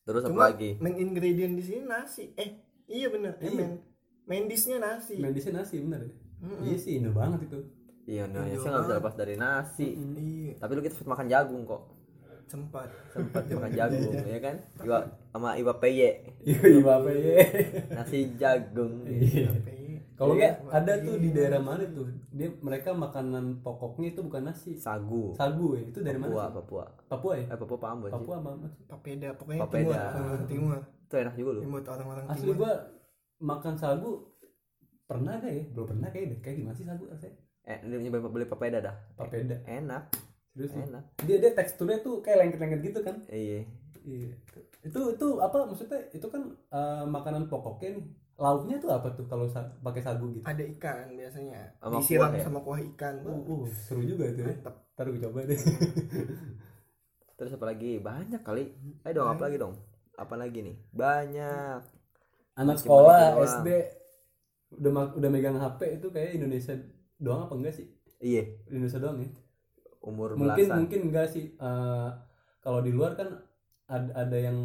terus 0.00 0.26
apa 0.26 0.42
lagi? 0.50 0.74
main 0.82 0.96
ingredient 0.98 1.54
di 1.54 1.62
sini 1.62 1.86
nasi. 1.86 2.34
Eh 2.34 2.66
iya 2.90 3.06
bener 3.12 3.38
eh, 3.38 3.52
main 3.52 3.89
main 4.30 4.46
dishnya 4.46 4.78
nasi. 4.78 5.18
Medisnya 5.18 5.58
nasi 5.58 5.82
bener. 5.82 6.06
Ya 6.40 6.54
iya 6.62 6.76
sih 6.78 6.92
Indo 6.96 7.10
banget 7.10 7.50
itu. 7.50 7.58
Iya 8.06 8.30
Indonesia 8.30 8.62
nggak 8.64 8.82
bisa 8.86 8.94
lepas 8.96 9.14
dari 9.14 9.34
nasi. 9.34 9.88
Iya. 9.92 10.52
Tapi 10.56 10.70
lu 10.72 10.80
kita 10.80 10.94
sempat 10.94 11.10
makan 11.12 11.26
jagung 11.26 11.62
kok. 11.66 11.82
Sempat. 12.46 12.88
Sempat 13.10 13.42
makan 13.58 13.72
jagung 13.72 14.10
ya 14.14 14.38
kan? 14.38 14.56
Iwa 14.80 14.98
sama 15.28 15.54
iwa 15.54 15.74
peye. 15.76 16.10
Iya 16.40 16.58
iya 16.62 16.80
apa 16.86 17.10
ya 17.10 17.34
nasi 17.92 18.18
jagung. 18.34 19.02
Iya 19.04 19.50
Tapi 19.50 19.78
kalau 20.16 20.36
Iya. 20.36 20.52
nggak 20.60 20.78
ada 20.78 20.92
tuh 21.00 21.16
di 21.16 21.28
daerah 21.30 21.60
mana 21.60 21.84
tuh? 21.88 22.06
Dia 22.30 22.48
mereka 22.60 22.92
makanan 22.92 23.60
pokoknya 23.60 24.12
itu 24.12 24.20
bukan 24.20 24.42
nasi. 24.46 24.76
Sagu. 24.76 25.32
Sagu 25.32 25.74
ya? 25.74 25.84
Itu 25.84 26.00
dari 26.00 26.16
Papua 26.16 26.44
mana? 26.44 26.56
Papua. 26.56 26.84
Papua 27.08 27.32
ya? 27.34 27.44
Eh 27.48 27.58
Papua 27.58 27.76
sih 27.76 28.12
Papua 28.12 28.36
sih? 28.38 28.70
papeda 28.86 29.28
pokoknya 29.34 29.60
Papeda. 29.60 29.80
timur 29.80 29.96
timur. 30.14 30.40
Timur 30.46 30.78
itu 31.04 31.14
enak 31.18 31.34
juga 31.34 31.50
loh. 31.52 31.62
Timur 31.64 31.80
orang-orang 31.82 32.24
asli 32.28 32.52
gua 32.54 32.72
makan 33.40 33.74
sagu 33.80 34.30
pernah 35.08 35.40
gak 35.42 35.50
ya? 35.50 35.64
Belum 35.74 35.86
pernah 35.90 36.08
kayak 36.12 36.26
deh. 36.36 36.38
Kayak 36.44 36.56
gimana 36.62 36.76
sih 36.76 36.86
sagu 36.86 37.04
rasanya? 37.08 37.36
Eh 37.66 37.78
dia 37.82 37.98
nyobain 37.98 38.30
beli 38.30 38.46
papeda 38.46 38.78
dah. 38.78 38.96
Papeda? 39.16 39.56
Enak. 39.66 40.12
Serius? 40.54 40.72
Enak. 40.76 41.04
Dia 41.26 41.36
dia 41.40 41.50
teksturnya 41.56 41.98
tuh 42.04 42.22
kayak 42.22 42.46
lengket-lengket 42.46 42.80
gitu 42.92 43.00
kan? 43.02 43.16
Iya. 43.26 43.66
Iya. 44.06 44.32
Itu 44.86 45.00
itu 45.16 45.26
apa? 45.42 45.66
Maksudnya 45.66 46.00
itu 46.14 46.26
kan 46.30 46.42
eh, 46.54 47.04
makanan 47.08 47.50
pokoknya 47.50 47.98
nih. 47.98 48.06
Lauknya 48.40 48.80
tuh 48.80 48.88
apa 48.88 49.12
tuh 49.12 49.28
kalau 49.28 49.44
sa- 49.44 49.68
pakai 49.84 50.00
sagu 50.00 50.32
gitu? 50.32 50.40
Ada 50.48 50.64
ikan 50.78 51.12
biasanya. 51.12 51.76
Sama 51.76 52.00
disiram 52.00 52.32
kuah 52.32 52.32
ya? 52.32 52.44
sama 52.48 52.60
kuah 52.64 52.80
ikan. 52.94 53.14
Uh, 53.20 53.36
uh, 53.36 53.62
seru 53.68 54.00
juga 54.00 54.32
itu 54.32 54.40
ya. 54.40 54.56
Mantap 54.56 54.76
ntar 54.96 55.06
gue 55.12 55.20
coba 55.20 55.38
deh. 55.44 55.60
Terus 57.36 57.52
apa 57.52 57.64
lagi? 57.68 58.00
Banyak 58.00 58.40
kali. 58.40 58.64
Ayo 59.04 59.12
dong 59.12 59.28
apa 59.28 59.42
lagi 59.44 59.56
dong? 59.60 59.74
Apa 60.16 60.34
lagi 60.40 60.58
nih? 60.64 60.76
Banyak 60.88 61.99
anak 62.58 62.76
sekolah 62.80 63.38
SD 63.42 63.68
udah 64.78 65.18
udah 65.18 65.28
megang 65.30 65.58
HP 65.58 65.98
itu 65.98 66.06
kayak 66.14 66.38
Indonesia 66.38 66.74
doang 67.18 67.46
apa 67.46 67.54
enggak 67.58 67.74
sih? 67.78 67.86
Iya. 68.22 68.44
Indonesia 68.70 68.98
doang 69.02 69.18
ya? 69.22 69.30
Umur 70.00 70.38
mungkin 70.38 70.66
belasan. 70.66 70.78
mungkin 70.84 71.00
enggak 71.10 71.26
sih 71.28 71.52
Eh, 71.58 72.08
kalau 72.60 72.80
di 72.84 72.92
luar 72.92 73.16
kan 73.16 73.28
ada, 73.90 74.10
ada 74.26 74.38
yang 74.38 74.56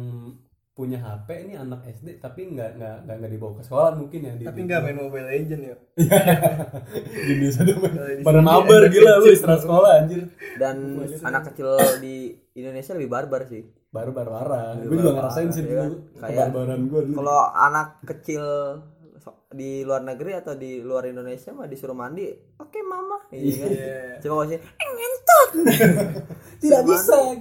punya 0.76 1.00
HP 1.00 1.48
ini 1.48 1.56
anak 1.56 1.88
SD 1.88 2.20
tapi 2.20 2.52
nggak 2.52 2.76
nggak 2.76 2.96
nggak 3.08 3.16
nggak 3.16 3.32
dibawa 3.32 3.52
ke 3.56 3.62
sekolah 3.64 3.96
mungkin 3.96 4.28
ya 4.28 4.32
di, 4.36 4.44
tapi 4.44 4.60
nggak 4.68 4.80
main 4.84 4.96
Mobile 5.00 5.28
Legend 5.32 5.62
ya. 5.72 5.76
Di 7.24 7.30
Indonesia 7.32 7.62
doang. 7.64 7.94
Pada 8.20 8.40
mabar 8.44 8.82
gila 8.92 9.12
lu 9.24 9.32
istirahat 9.32 9.64
sekolah 9.64 9.90
anjir. 10.04 10.28
Dan 10.60 11.00
anak 11.24 11.52
kecil 11.52 11.80
di 12.04 12.36
Indonesia 12.52 12.92
lebih 12.92 13.08
barbar 13.08 13.48
sih 13.48 13.64
baru 13.96 14.10
baru 14.12 14.30
parah 14.30 14.66
Iya, 14.74 14.84
gue 14.84 14.96
juga 14.98 15.12
ngerasain 15.14 15.48
sih 15.48 15.62
iya 15.62 15.66
dulu 15.66 15.78
kan? 15.78 15.90
Kayak- 16.22 16.50
gue 16.84 17.00
dulu 17.02 17.16
kalau 17.16 17.40
anak 17.50 17.88
kecil 18.04 18.44
di 19.48 19.80
luar 19.80 20.02
negeri 20.02 20.36
atau 20.36 20.52
di 20.52 20.78
luar 20.78 21.02
Indonesia 21.04 21.50
mah 21.50 21.64
disuruh 21.64 21.94
mandi 21.94 22.28
oke 22.54 22.78
mama 22.84 23.16
iya 23.32 23.54
kan 23.56 23.70
Iya. 23.70 24.00
coba 24.20 24.32
kalau 24.34 24.46
sih 24.46 24.58
"Eh, 24.58 24.88
ngentot 24.88 25.50
tidak 26.62 26.82
bisa 26.84 27.14
mandi. 27.16 27.40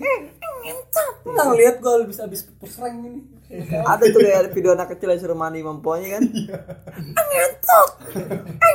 gitu. 0.63 1.03
nggak 1.25 1.45
ngeliat 1.45 1.75
gue 1.77 1.91
habis 1.99 2.19
habis 2.19 2.41
push 2.53 2.77
rank 2.77 2.95
ini 2.97 3.19
ada 3.91 4.03
tuh 4.09 4.21
kayak 4.21 4.51
video 4.51 4.73
anak 4.73 4.93
kecil 4.95 5.13
yang 5.13 5.21
suruh 5.21 5.37
mandi 5.37 5.61
memponya 5.61 6.17
kan? 6.17 6.23
"Eh, 6.25 7.25
ngentot 7.29 7.89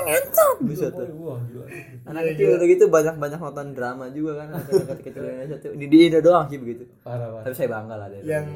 ngentot 0.01 0.57
bisa 0.67 0.87
tuh. 0.91 1.07
gila. 1.07 1.65
Anak 2.11 2.23
kecil 2.35 2.59
udah 2.59 2.67
gitu 2.67 2.85
banyak 2.91 3.15
banyak 3.17 3.39
nonton 3.39 3.67
drama 3.77 4.05
juga 4.11 4.43
kan 4.43 4.59
anak 4.59 4.99
kecil 5.03 5.23
Indonesia 5.31 5.57
tuh. 5.59 5.71
Di, 5.75 5.87
di 5.87 5.99
Indo 6.07 6.19
doang 6.23 6.47
sih 6.51 6.59
begitu. 6.59 6.85
Parah 7.03 7.29
parah. 7.31 7.45
Tapi 7.47 7.55
saya 7.55 7.69
bangga 7.71 7.95
lah 7.99 8.09
dari 8.11 8.25
yang 8.27 8.47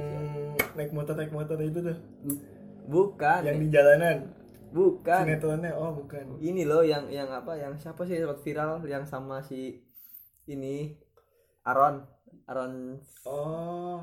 naik 0.74 0.90
motor 0.90 1.14
naik 1.14 1.30
motor 1.30 1.56
itu 1.62 1.78
tuh? 1.78 1.96
Bukan. 2.84 3.40
Yang 3.46 3.56
di 3.62 3.66
jalanan? 3.70 4.16
Bukan. 4.74 5.22
Sinetronnya? 5.22 5.72
Oh 5.78 5.94
bukan. 5.94 6.42
Ini 6.42 6.66
loh 6.66 6.82
yang 6.82 7.06
yang 7.08 7.30
apa 7.30 7.54
yang 7.54 7.78
siapa 7.78 8.02
sih 8.04 8.18
sempat 8.18 8.42
viral 8.42 8.82
yang 8.90 9.06
sama 9.06 9.38
si 9.40 9.78
ini 10.50 10.92
Aaron 11.64 12.04
Aaron 12.44 13.00
oh 13.24 14.02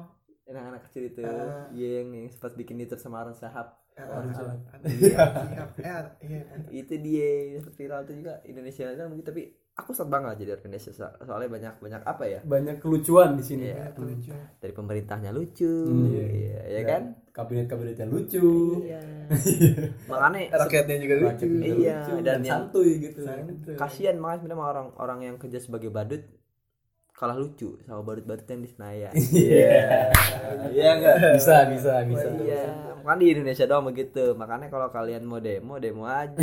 yang 0.53 0.67
anak 0.67 0.81
kecil 0.85 1.03
itu 1.05 1.21
Ah. 1.21 1.65
iya 1.71 1.99
yang, 1.99 2.09
yang 2.13 2.27
sempat 2.29 2.53
bikin 2.53 2.77
itu 2.77 2.95
sama 2.95 3.23
Sahab 3.33 3.75
ah, 3.93 4.23
jalan. 4.29 4.57
ah, 4.65 4.79
iya 4.83 5.17
iya. 5.45 5.63
Eh, 5.77 6.03
iya 6.21 6.39
itu 6.73 6.93
dia 6.97 7.29
viral 7.69 8.03
itu 8.03 8.13
juga 8.17 8.39
Indonesia 8.43 8.87
kan 8.89 9.07
begitu 9.07 9.27
tapi 9.27 9.43
aku 9.71 9.91
sangat 9.91 10.11
bangga 10.11 10.31
jadi 10.35 10.49
orang 10.51 10.63
Indonesia 10.65 10.91
so- 10.91 11.15
soalnya 11.21 11.49
banyak 11.49 11.73
banyak 11.79 12.01
apa 12.03 12.23
ya? 12.25 12.39
Banyak 12.41 12.75
kelucuan 12.77 13.33
di 13.33 13.41
sini. 13.41 13.71
Iya. 13.71 13.95
lucu 13.95 14.31
dari 14.57 14.73
pemerintahnya 14.73 15.31
lucu 15.31 15.71
Hmm. 15.87 16.11
iya 16.11 16.61
ya 16.69 16.81
kan? 16.83 17.03
kabinet 17.31 17.65
kabinetnya 17.65 18.03
lucu. 18.05 18.83
Iya. 18.83 18.99
Makanya 20.11 20.39
rakyatnya 20.59 20.97
juga 20.99 21.15
lucu. 21.21 21.45
Iya, 21.47 21.71
lucu, 21.71 22.11
dan 22.17 22.23
dan, 22.25 22.39
yang- 22.41 22.51
santuy 22.67 22.89
gitu. 22.99 23.19
Santuy. 23.23 23.75
kasihan 23.75 24.15
makanya 24.17 24.37
sebenarnya 24.41 24.57
sama 24.57 24.67
orang 24.69 24.87
orang 24.97 25.19
yang 25.23 25.35
kerja 25.37 25.57
sebagai 25.57 25.87
badut 25.89 26.21
kalah 27.21 27.37
lucu 27.37 27.77
sama 27.85 28.01
badut-badut 28.01 28.49
yang 28.49 28.65
di 28.65 28.69
Senayan. 28.73 29.13
Iya. 29.45 30.09
Iya 30.73 30.89
enggak 30.97 31.15
bisa 31.37 31.55
bisa 31.69 31.93
bisa. 32.09 32.27
Iya. 32.41 32.65
Kan 33.05 33.21
di 33.21 33.29
Indonesia 33.29 33.69
doang 33.69 33.85
begitu. 33.93 34.33
Makanya 34.33 34.73
kalau 34.73 34.89
kalian 34.89 35.29
mau 35.29 35.37
demo 35.37 35.77
demo 35.77 36.09
aja. 36.09 36.33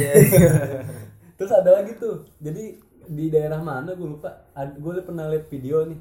Terus 1.37 1.50
ada 1.50 1.82
lagi 1.82 1.99
tuh. 1.99 2.30
Jadi 2.38 2.78
di 3.11 3.26
daerah 3.26 3.58
mana 3.58 3.99
gue 3.99 4.06
lupa. 4.06 4.30
Gue 4.78 5.02
pernah 5.02 5.26
lihat 5.26 5.50
video 5.50 5.82
nih. 5.82 5.99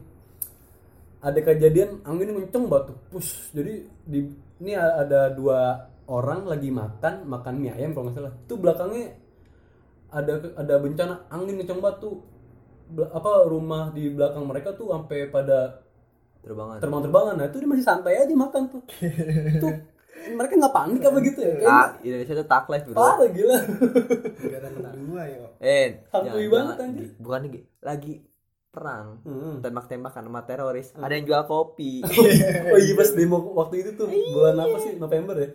Ada 1.26 1.42
kejadian 1.42 2.06
angin 2.06 2.38
kenceng 2.38 2.70
banget 2.70 2.94
tuh. 2.94 2.98
Push 3.18 3.50
jadi 3.58 3.82
di 4.06 4.30
ini 4.62 4.78
ada 4.78 5.34
dua 5.34 5.90
orang 6.06 6.46
lagi 6.46 6.70
makan 6.70 7.26
makan 7.26 7.54
mie 7.58 7.74
ayam 7.74 7.98
kalau 7.98 8.14
nggak 8.14 8.22
salah. 8.22 8.34
Itu 8.46 8.62
belakangnya 8.62 9.18
ada 10.14 10.54
ada 10.54 10.74
bencana 10.78 11.26
angin 11.34 11.66
kenceng 11.66 11.82
banget 11.82 11.98
tuh. 12.06 12.22
Bel- 12.22 12.37
apa 12.88 13.32
rumah 13.46 13.92
di 13.92 14.08
belakang 14.10 14.48
mereka 14.48 14.72
tuh 14.72 14.96
sampai 14.96 15.28
pada 15.28 15.84
terbangan. 16.40 16.80
terbang-terbangan 16.80 17.34
nah 17.36 17.46
itu 17.46 17.58
dia 17.60 17.70
masih 17.70 17.86
santai 17.86 18.16
aja 18.16 18.32
makan 18.32 18.62
tuh. 18.72 18.82
Tuh 19.64 19.76
mereka 20.28 20.60
nggak 20.60 20.76
panik 20.76 21.02
apa 21.08 21.18
gitu 21.24 21.40
ya 21.40 21.54
Kayaknya 21.56 21.72
ah 21.72 21.88
Indonesia 22.02 22.34
tuh 22.36 22.48
tak 22.48 22.64
life 22.68 22.86
bro. 22.90 22.96
Parah 22.96 23.28
gila. 23.30 23.58
Kedua 24.92 25.22
ya 25.24 25.38
eh 25.62 25.88
Hantui 26.12 26.48
banget, 26.52 26.76
anjir. 26.84 27.08
bukan 27.22 27.40
lagi 27.48 27.60
lagi 27.80 28.14
perang. 28.68 29.08
Hmm. 29.26 29.58
tembak-tembakan 29.64 30.24
sama 30.28 30.42
teroris. 30.44 30.88
Ada 30.94 31.14
yang 31.18 31.26
jual 31.26 31.44
kopi. 31.48 32.04
Oh 32.74 32.80
iya 32.80 32.94
pas 33.00 33.10
demo 33.14 33.38
waktu 33.56 33.76
itu 33.86 33.92
tuh 33.96 34.08
bulan 34.10 34.58
apa 34.58 34.78
sih? 34.84 34.94
November 34.98 35.36
ya? 35.38 35.50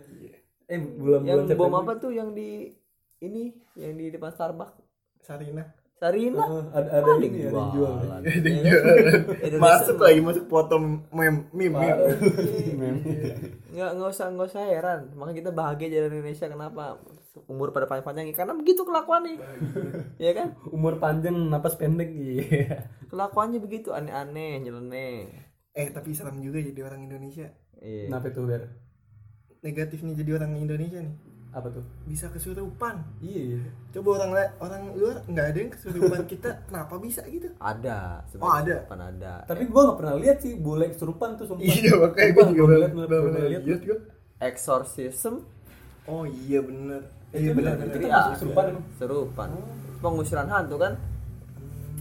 Eh 0.69 0.79
bulan 0.79 1.21
yang 1.27 1.45
bulan 1.45 1.59
bom 1.59 1.75
apa 1.77 1.93
tuh? 1.99 2.11
Yang 2.11 2.29
di 2.35 2.51
ini 3.21 3.53
yang 3.77 3.95
di 3.95 4.11
depan 4.11 4.33
Starbucks. 4.33 4.79
Sarina 5.23 5.63
Sarina? 6.03 6.43
Ada 6.75 6.89
ada 6.99 7.15
ada 7.15 7.23
ini 7.23 7.47
ada 7.47 7.55
yang 7.55 7.71
jual. 7.71 7.95
Ada 8.11 8.49
yang 8.51 8.63
jual. 8.67 8.83
Masuk 9.63 9.97
lagi 10.03 10.19
masuk 10.19 10.45
foto 10.51 10.75
meme 11.15 11.47
meme. 11.55 11.79
Parah. 11.79 12.19
meme. 12.75 13.01
nggak 13.71 13.91
nggak 13.95 14.11
usah 14.11 14.27
nggak 14.35 14.49
usah 14.51 14.63
heran. 14.67 15.15
Makanya 15.15 15.37
kita 15.39 15.51
bahagia 15.55 15.87
jadi 15.87 16.11
orang 16.11 16.19
Indonesia 16.19 16.47
kenapa 16.51 16.99
umur 17.47 17.71
pada 17.71 17.87
panjang-panjang 17.87 18.35
karena 18.35 18.55
begitu 18.59 18.83
kelakuannya 18.83 19.39
ya 20.19 20.35
kan? 20.35 20.59
Umur 20.75 20.99
panjang 20.99 21.39
napas 21.39 21.79
pendek 21.79 22.11
iya. 22.11 22.91
Kelakuannya 23.07 23.63
begitu 23.63 23.95
aneh-aneh 23.95 24.59
nyeleneh. 24.59 25.31
Eh 25.71 25.89
tapi 25.95 26.19
serem 26.19 26.43
juga 26.43 26.59
jadi 26.59 26.83
orang 26.83 27.07
Indonesia. 27.07 27.47
Iya. 27.79 28.11
Kenapa 28.11 28.35
tuh 28.35 28.51
Ber? 28.51 28.83
negatifnya 29.63 30.13
jadi 30.19 30.43
orang 30.43 30.59
Indonesia 30.59 30.99
nih 30.99 31.15
apa 31.53 31.69
tuh? 31.69 31.85
Bisa 32.05 32.33
kesurupan. 32.33 33.05
Iya 33.21 33.41
iya. 33.55 33.61
Coba 33.93 34.09
orang 34.19 34.31
orang 34.59 34.83
luar 34.97 35.21
nggak 35.29 35.47
ada 35.53 35.59
yang 35.61 35.71
kesurupan 35.71 36.21
kita. 36.33 36.51
Kenapa 36.65 36.97
bisa 36.97 37.21
gitu? 37.29 37.53
Ada. 37.61 38.25
Oh, 38.41 38.49
ada? 38.49 38.83
Depan 38.83 39.01
ada. 39.01 39.45
Tapi 39.45 39.69
gua 39.69 39.93
nggak 39.93 39.99
pernah 40.01 40.17
lihat 40.17 40.39
sih 40.41 40.57
bule 40.57 40.89
kesurupan 40.89 41.37
tuh 41.37 41.45
sumpah. 41.45 41.61
Iya 41.63 41.93
makanya 42.01 42.31
gue 42.33 42.45
juga 42.51 42.63
belum 42.65 42.81
lihat, 42.81 42.93
pernah 42.97 43.47
lihat. 43.47 43.63
gue 43.65 43.99
exorcism. 44.41 45.35
Oh 46.05 46.25
iya 46.25 46.59
bener. 46.61 47.05
Itu 47.31 47.39
iya 47.39 47.51
bener 47.53 47.73
bener, 47.77 47.87
bener. 47.87 47.95
Kita 47.95 48.09
Iya. 48.09 48.23
kesurupan 48.35 48.67
serupan 48.97 49.51
pengusiran 50.01 50.49
hantu 50.49 50.77
kan? 50.81 50.97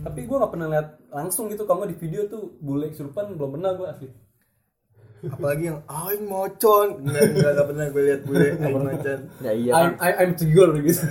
Tapi 0.01 0.19
gua 0.25 0.37
nggak 0.41 0.51
pernah 0.51 0.67
lihat 0.71 0.87
langsung 1.11 1.45
gitu. 1.47 1.63
Kalau 1.63 1.85
di 1.85 1.93
video 1.93 2.25
tuh 2.25 2.55
bule 2.57 2.89
kesurupan 2.89 3.35
belum 3.35 3.59
pernah 3.59 3.75
gua 3.75 3.91
asli 3.93 4.07
apalagi 5.29 5.69
yang 5.69 5.79
aing 5.85 6.25
mocon 6.25 7.05
nggak 7.05 7.23
nggak 7.37 7.65
pernah 7.69 7.85
gue 7.93 8.03
lihat 8.09 8.21
bule 8.25 8.47
aing 8.57 8.73
mocon 8.73 9.19
ya 9.45 9.51
iya 9.53 9.71
I'm, 9.77 9.93
I, 10.01 10.09
I'm 10.17 10.31
tiger 10.33 10.73
gitu 10.81 11.05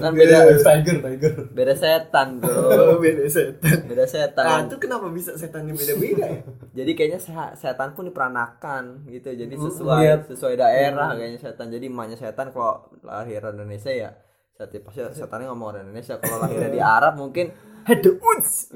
kan 0.00 0.10
beda. 0.16 0.36
Tiger 0.64 0.96
tiger. 1.04 1.32
Beda 1.52 1.74
setan 1.76 2.40
bro. 2.40 2.48
Oh 2.48 2.96
beda 2.96 3.28
setan. 3.28 3.84
Beda 3.84 4.04
nah 4.04 4.08
setan 4.08 4.58
itu 4.68 4.76
kenapa 4.80 5.06
bisa 5.12 5.36
setannya 5.36 5.76
beda 5.76 5.94
beda 6.00 6.24
ya? 6.24 6.40
Jadi 6.72 6.90
kayaknya 6.96 7.20
se- 7.20 7.56
setan 7.60 7.92
pun 7.92 8.08
diperanakan 8.08 9.04
gitu. 9.12 9.36
Jadi 9.36 9.54
Lihat. 9.54 9.66
sesuai 9.68 10.04
sesuai 10.32 10.54
daerah 10.56 11.12
kayaknya 11.12 11.40
setan. 11.40 11.68
Jadi 11.68 11.84
emaknya 11.92 12.16
setan 12.16 12.48
kalau 12.48 12.88
lahir 13.04 13.44
Indonesia 13.44 13.92
ya 13.92 14.10
setiap 14.54 14.88
pasti 14.88 15.04
setannya 15.20 15.52
ngomong 15.52 15.68
orang 15.68 15.82
Indonesia. 15.90 16.16
Kalau 16.16 16.48
lahirnya 16.48 16.70
di 16.72 16.80
Arab 16.80 17.20
mungkin 17.20 17.52
hedeuts 17.84 18.72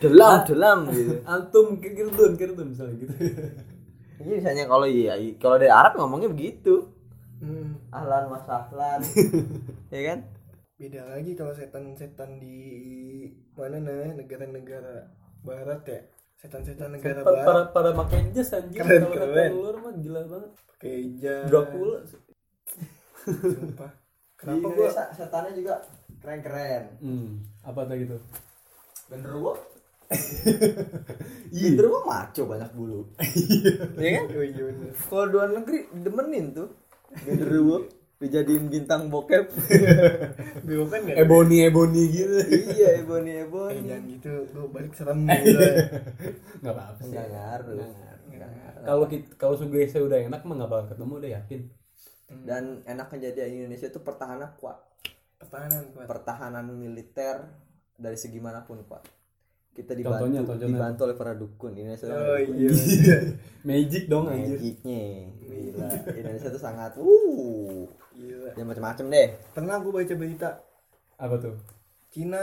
delam 0.00 0.44
delam 0.44 0.78
gitu. 0.92 1.14
Antum 1.32 1.80
kirdun 1.80 2.32
kirdun 2.36 2.66
misalnya 2.72 2.96
gitu. 3.00 3.14
Jadi 4.20 4.30
misalnya 4.40 4.64
kalau 4.68 4.86
iya 4.88 5.14
kalau 5.40 5.56
dari 5.56 5.72
Arab 5.72 5.96
ngomongnya 5.96 6.28
begitu. 6.28 6.88
Hmm. 7.40 7.80
ahlan 7.88 8.28
wa 8.28 8.40
sahlan. 8.44 9.00
Ya 9.94 10.00
kan? 10.12 10.18
Beda 10.76 11.02
lagi 11.08 11.32
kalau 11.32 11.56
setan-setan 11.56 12.36
di 12.36 12.56
mana 13.56 13.80
nah 13.80 14.12
negara-negara 14.12 15.08
barat 15.40 15.82
ya. 15.88 16.00
Setan-setan 16.36 16.92
negara 16.92 17.24
para 17.24 17.32
barat. 17.32 17.44
para, 17.48 17.62
para 17.72 17.90
pakai 17.96 18.28
jas 18.32 18.52
anjir 18.52 18.80
Keren, 18.80 19.08
kalau 19.08 19.16
keren. 19.16 19.50
kata 19.50 19.56
luar 19.56 19.76
mah 19.80 19.92
gila 19.96 20.20
banget. 20.28 20.52
Pakai 20.68 20.94
jas 21.16 21.48
Dracula. 21.48 21.98
Sumpah. 23.24 23.90
Kenapa 24.36 24.66
gua 24.72 24.88
setannya 25.12 25.52
juga 25.52 25.74
keren-keren. 26.20 26.84
hmm. 27.00 27.28
Apa 27.64 27.80
tuh 27.84 27.96
gitu? 27.96 28.16
Genderuwo. 29.08 29.52
Genderuwo 31.54 32.02
maco 32.02 32.42
banyak 32.46 32.70
bulu. 32.74 33.00
Iya 33.98 34.10
kan? 34.18 34.24
oh 34.34 34.44
iya 34.44 34.62
bener 34.66 34.90
Kalau 34.94 35.24
luar 35.30 35.48
negeri 35.54 35.78
demenin 35.94 36.46
tuh. 36.50 36.68
Genderuwo 37.22 37.86
dijadiin 38.20 38.68
bintang 38.68 39.08
bokep. 39.08 39.48
bewokan 40.68 40.98
nggak 41.08 41.16
ebony 41.24 41.64
ebony 41.64 42.02
gitu 42.12 42.36
iya, 42.76 43.00
Ebony 43.00 43.32
eh 43.32 43.48
Ebony. 43.48 43.80
jangan 43.88 44.02
gitu 44.12 44.32
gua 44.52 44.66
balik 44.68 44.92
serem 44.92 45.24
gitu 45.40 45.60
nggak 46.60 46.74
apa 46.76 46.82
apa 46.84 47.00
sih 47.00 47.08
Enggak 47.16 47.28
ngaruh. 47.32 47.80
Kalau 48.80 49.04
kita 49.08 49.26
kalau 49.40 49.54
sugesti 49.56 49.98
udah 50.00 50.20
enak 50.20 50.44
mah 50.44 50.54
nggak 50.56 50.70
bakal 50.70 50.86
ketemu 50.92 51.12
udah 51.16 51.30
yakin 51.40 51.60
Dan 52.30 52.64
enaknya 52.86 53.34
jadi 53.34 53.50
Indonesia 53.50 53.90
itu 53.90 54.00
pertahanan 54.04 54.54
kuat. 54.60 54.78
pertahanan 55.40 55.82
kuat 55.90 56.06
Pertahanan 56.06 56.64
militer 56.70 57.42
dari 57.96 58.14
segi 58.14 58.38
mana 58.38 58.62
pun 58.62 58.84
kuat. 58.86 59.02
Kita 59.80 59.92
dibantu 59.96 60.20
Contohnya, 60.20 60.40
contohnya. 60.44 60.68
dibantu 60.76 61.00
oleh 61.08 61.16
para 61.16 61.32
dukun. 61.32 61.72
Ini 61.72 61.96
saya 61.96 62.12
Oh 62.12 62.36
iya. 62.36 62.68
magic 63.68 64.04
dong 64.06 64.28
anjir. 64.28 64.60
Magicnya. 64.60 65.02
Gila. 65.40 65.88
Indonesia 66.20 66.48
tuh 66.48 66.62
sangat 66.62 66.92
uh 67.00 67.88
Gila. 68.12 68.50
ya 68.52 68.62
macam-macam 68.62 69.04
deh. 69.08 69.26
Pernah 69.50 69.74
gue 69.78 69.92
baca 69.92 70.14
berita. 70.14 70.48
Apa 71.16 71.34
tuh? 71.36 71.54
Cina 72.10 72.42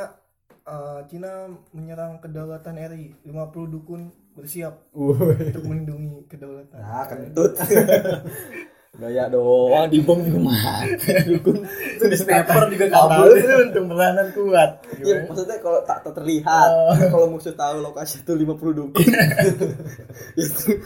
eh, 0.64 1.00
Cina 1.06 1.48
menyerang 1.72 2.20
kedaulatan 2.20 2.76
RI 2.76 3.14
50 3.24 3.74
dukun 3.74 4.02
bersiap 4.34 4.94
Woi. 4.94 5.50
untuk 5.50 5.66
melindungi 5.66 6.30
kedaulatan. 6.30 6.78
nah 6.78 7.10
kentut 7.10 7.58
gaya 8.98 9.30
doang 9.30 9.86
dibom 9.94 10.26
juga 10.26 10.50
mati. 10.50 11.14
Dukun 11.30 11.62
itu 11.98 12.06
di 12.10 12.18
sniper 12.18 12.66
juga 12.74 12.86
kabur 12.90 13.30
itu 13.38 13.54
untuk 13.70 13.84
pertahanan 13.94 14.28
kuat. 14.34 14.70
ya 15.06 15.16
maksudnya 15.30 15.58
kalau 15.62 15.80
tak, 15.86 16.02
tak 16.02 16.14
terlihat 16.18 16.70
kalau 17.14 17.30
musuh 17.30 17.54
tahu 17.54 17.86
lokasi 17.86 18.26
itu 18.26 18.34
50 18.34 18.80
dukun. 18.82 19.06
Itu 20.42 20.82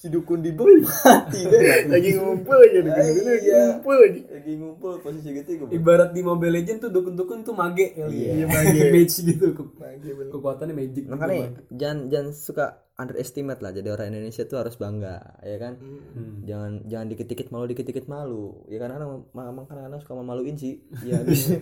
si 0.00 0.08
dukun 0.08 0.40
dibom 0.40 0.64
mati 0.80 1.44
deh 1.52 1.84
Lagi 1.86 2.16
ngumpul 2.16 2.56
aja 2.56 2.80
dukun 2.80 3.04
dukun 3.04 3.24
lagi 3.28 3.44
Iya. 3.44 3.60
ngumpul 3.68 3.96
aja. 4.00 4.20
lagi 4.32 4.52
ngumpul 4.54 4.92
posisi 4.98 5.28
gitu 5.30 5.50
gue 5.58 5.68
ibarat 5.70 6.10
di 6.10 6.22
Mobile 6.22 6.54
Legend 6.54 6.78
tuh 6.80 6.90
dukun-dukun 6.90 7.38
tuh 7.42 7.52
mage 7.52 7.92
kali 7.92 8.16
Iya, 8.16 8.32
ya. 8.34 8.46
mage. 8.54 8.80
mage 8.96 9.16
gitu 9.20 9.46
Ke- 9.52 9.76
Lagi 9.78 10.08
bener. 10.10 10.30
kekuatannya 10.30 10.72
magic 10.74 11.02
gitu, 11.02 11.10
makanya 11.10 11.52
jangan 11.70 11.98
jangan 12.08 12.28
suka 12.32 12.66
underestimate 12.94 13.60
lah 13.60 13.70
jadi 13.70 13.88
orang 13.90 14.08
Indonesia 14.10 14.42
tuh 14.42 14.56
harus 14.58 14.74
bangga 14.74 15.16
ya 15.42 15.56
kan 15.58 15.72
Hmm. 15.76 16.44
jangan 16.44 16.72
jangan 16.86 17.06
dikit-dikit 17.06 17.48
malu 17.48 17.64
dikit-dikit 17.66 18.06
malu 18.06 18.44
ya 18.66 18.76
kan 18.76 18.88
kadang 18.90 19.10
emang 19.30 19.64
kadang-kadang 19.64 20.00
suka 20.00 20.12
memaluin 20.14 20.56
sih 20.56 20.80
ya 21.02 21.16
habis 21.18 21.60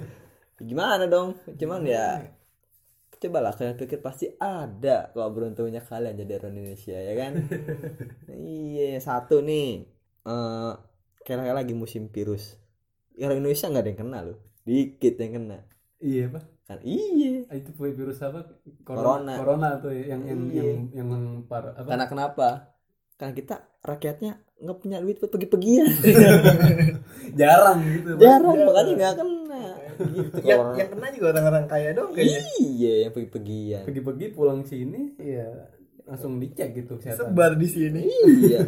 gimana 0.57 1.07
dong 1.07 1.35
cuman 1.53 1.83
ya 1.85 2.23
coba 3.19 3.39
lah 3.43 3.53
kalian 3.53 3.75
pikir 3.75 3.99
pasti 3.99 4.31
ada 4.39 5.11
kalau 5.11 5.31
beruntungnya 5.35 5.83
kalian 5.83 6.15
jadi 6.15 6.39
orang 6.39 6.55
Indonesia 6.55 6.97
ya 6.97 7.15
kan? 7.19 7.33
Iya 8.31 9.03
satu 9.03 9.43
nih. 9.43 9.85
Eh 10.23 10.73
kayak 11.27 11.53
lagi 11.55 11.75
musim 11.75 12.09
virus. 12.09 12.57
Orang 13.19 13.43
Indonesia 13.43 13.67
nggak 13.67 13.83
ada 13.83 13.91
yang 13.91 14.01
kena 14.01 14.19
loh. 14.23 14.39
Dikit 14.63 15.15
yang 15.19 15.33
kena. 15.43 15.59
Iya 15.99 16.31
pak. 16.31 16.45
Kan 16.69 16.79
iya. 16.85 17.49
Ah, 17.49 17.57
itu 17.57 17.73
virus 17.75 18.23
apa? 18.23 18.45
Corona. 18.87 19.35
corona. 19.35 19.35
Corona 19.41 19.69
tuh 19.83 19.91
ya, 19.91 20.15
yang 20.15 20.23
yang 20.23 20.41
Iya. 20.53 20.63
yang 20.95 21.09
yang 21.11 21.11
par 21.49 21.75
apa? 21.75 21.89
Karena 21.89 22.07
kenapa? 22.07 22.49
Karena 23.19 23.33
kita 23.35 23.57
rakyatnya 23.83 24.33
nggak 24.59 24.79
punya 24.79 24.99
duit 25.03 25.19
buat 25.19 25.31
pergi-pergian. 25.31 25.87
Jarang 27.41 27.79
gitu 27.83 28.15
Pak. 28.15 28.21
jarang 28.23 28.57
makanya 28.63 28.93
nggak 28.95 29.15
kena 29.19 29.38
gitu. 30.01 30.35
Yang 30.43 30.59
orang- 30.59 30.77
yang 30.77 30.89
kena 30.89 31.09
juga 31.11 31.27
orang-orang 31.31 31.65
kaya 31.67 31.91
dong 31.93 32.11
kayaknya. 32.13 32.41
iya 32.59 32.95
yang 33.03 33.13
pergi-pergian. 33.13 33.83
Pergi-pergi 33.85 34.27
pulang 34.31 34.61
sini 34.63 35.03
ya 35.17 35.49
langsung 36.05 36.39
dicek 36.39 36.73
gitu 36.75 36.97
kesehatan. 36.97 37.31
Sebar 37.31 37.53
di 37.55 37.69
sini. 37.69 38.03
iya. 38.41 38.63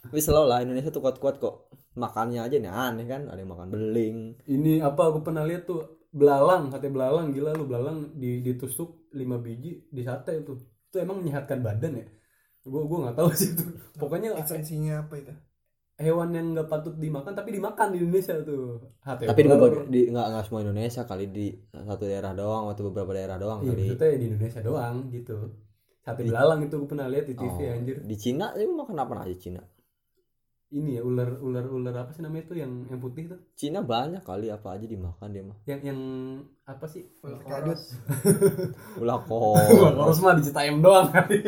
Tapi 0.00 0.18
selalu 0.18 0.46
lah 0.46 0.58
Indonesia 0.62 0.88
tuh 0.88 1.02
kuat-kuat 1.02 1.36
kok. 1.36 1.68
Makannya 1.92 2.40
aja 2.40 2.56
nih 2.56 2.70
aneh 2.70 3.04
kan? 3.04 3.26
Ada 3.26 3.40
yang 3.42 3.50
makan 3.50 3.68
beling. 3.68 4.16
Ini 4.46 4.80
apa 4.80 5.10
aku 5.10 5.20
pernah 5.20 5.42
lihat 5.42 5.66
tuh 5.66 6.00
belalang 6.08 6.72
sate 6.72 6.88
belalang 6.88 7.30
gila 7.30 7.52
lu 7.52 7.68
belalang 7.68 8.16
di 8.16 8.40
ditusuk 8.40 9.12
5 9.12 9.18
biji 9.38 9.92
di 9.92 10.00
sate 10.00 10.40
itu 10.40 10.56
itu 10.88 10.96
emang 10.96 11.20
menyehatkan 11.20 11.60
badan 11.60 12.00
ya? 12.00 12.06
Gua 12.64 12.84
gua 12.84 12.98
nggak 13.08 13.16
tahu 13.16 13.28
sih 13.40 13.52
itu 13.52 13.64
pokoknya 13.96 14.32
Esensinya 14.36 15.04
apa 15.04 15.20
itu? 15.20 15.32
Hewan 15.98 16.30
yang 16.30 16.46
nggak 16.54 16.70
patut 16.70 16.94
dimakan 16.94 17.34
tapi 17.34 17.50
dimakan 17.52 17.90
di 17.90 17.98
Indonesia 18.00 18.38
tuh. 18.40 18.78
Sate 19.02 19.26
tapi 19.26 19.40
di 19.42 19.48
beberapa 19.50 19.82
di 19.84 20.00
nggak 20.08 20.26
nggak 20.30 20.44
semua 20.46 20.60
Indonesia 20.62 21.02
kali 21.02 21.26
di 21.28 21.46
satu 21.74 22.04
daerah 22.06 22.32
doang 22.32 22.70
atau 22.70 22.82
beberapa 22.88 23.10
daerah 23.12 23.36
doang 23.36 23.58
iya 23.60 23.74
kali. 23.74 23.82
maksudnya 23.90 24.16
di 24.16 24.26
Indonesia 24.30 24.60
doang 24.62 24.96
gitu. 25.10 25.36
Sate 25.98 26.22
belalang 26.22 26.60
itu 26.62 26.74
gua 26.78 26.88
pernah 26.88 27.06
lihat 27.10 27.26
di 27.26 27.34
TV 27.34 27.58
Oh, 27.58 27.74
anjir. 27.74 27.96
di 28.00 28.16
Cina 28.16 28.54
sih 28.54 28.64
makan 28.64 28.96
apa 28.96 29.26
aja 29.26 29.36
Cina 29.36 29.60
ini 30.68 31.00
ya 31.00 31.02
ular 31.02 31.40
ular 31.40 31.64
ular 31.64 31.94
apa 32.04 32.12
sih 32.12 32.20
namanya 32.20 32.52
itu 32.52 32.60
yang 32.60 32.84
yang 32.92 33.00
putih 33.00 33.24
tuh 33.24 33.40
Cina 33.56 33.80
banyak 33.80 34.20
kali 34.20 34.52
apa 34.52 34.76
aja 34.76 34.84
dimakan 34.84 35.32
dia 35.32 35.40
mah 35.40 35.56
yang 35.64 35.80
yang 35.80 36.00
apa 36.68 36.84
sih 36.84 37.08
Ular 37.24 37.40
kadut. 37.40 37.80
Ular 39.00 39.24
kok 39.24 39.96
koros 39.96 40.20
mah 40.20 40.36
di 40.36 40.44
Citayam 40.44 40.84
doang 40.84 41.08
kali. 41.08 41.40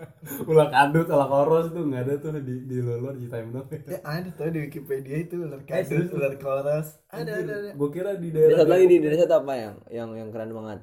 Ular 0.52 0.68
kadut, 0.68 1.08
ular 1.08 1.28
koros 1.32 1.72
tuh 1.72 1.88
nggak 1.88 2.02
ada 2.04 2.14
tuh 2.20 2.36
di 2.44 2.68
di 2.68 2.76
luar 2.84 3.00
luar 3.00 3.14
Citayam 3.16 3.56
doang. 3.56 3.64
Ya 3.88 4.04
ada 4.04 4.28
tuh 4.36 4.52
di 4.52 4.68
Wikipedia 4.68 5.16
itu 5.24 5.48
ular 5.48 5.64
kadut, 5.64 5.88
serius? 5.88 6.12
ular 6.12 6.36
koros. 6.36 7.00
Ada 7.08 7.32
ada 7.40 7.52
ada. 7.56 7.70
Gue 7.72 7.88
kira 7.88 8.20
di 8.20 8.28
daerah. 8.28 8.60
satu 8.60 8.72
lagi 8.76 8.84
di 8.84 8.96
Indonesia 9.00 9.24
tuh 9.24 9.38
apa 9.40 9.52
yang 9.56 9.74
yang 9.88 10.08
yang 10.12 10.28
keren 10.28 10.52
banget 10.52 10.78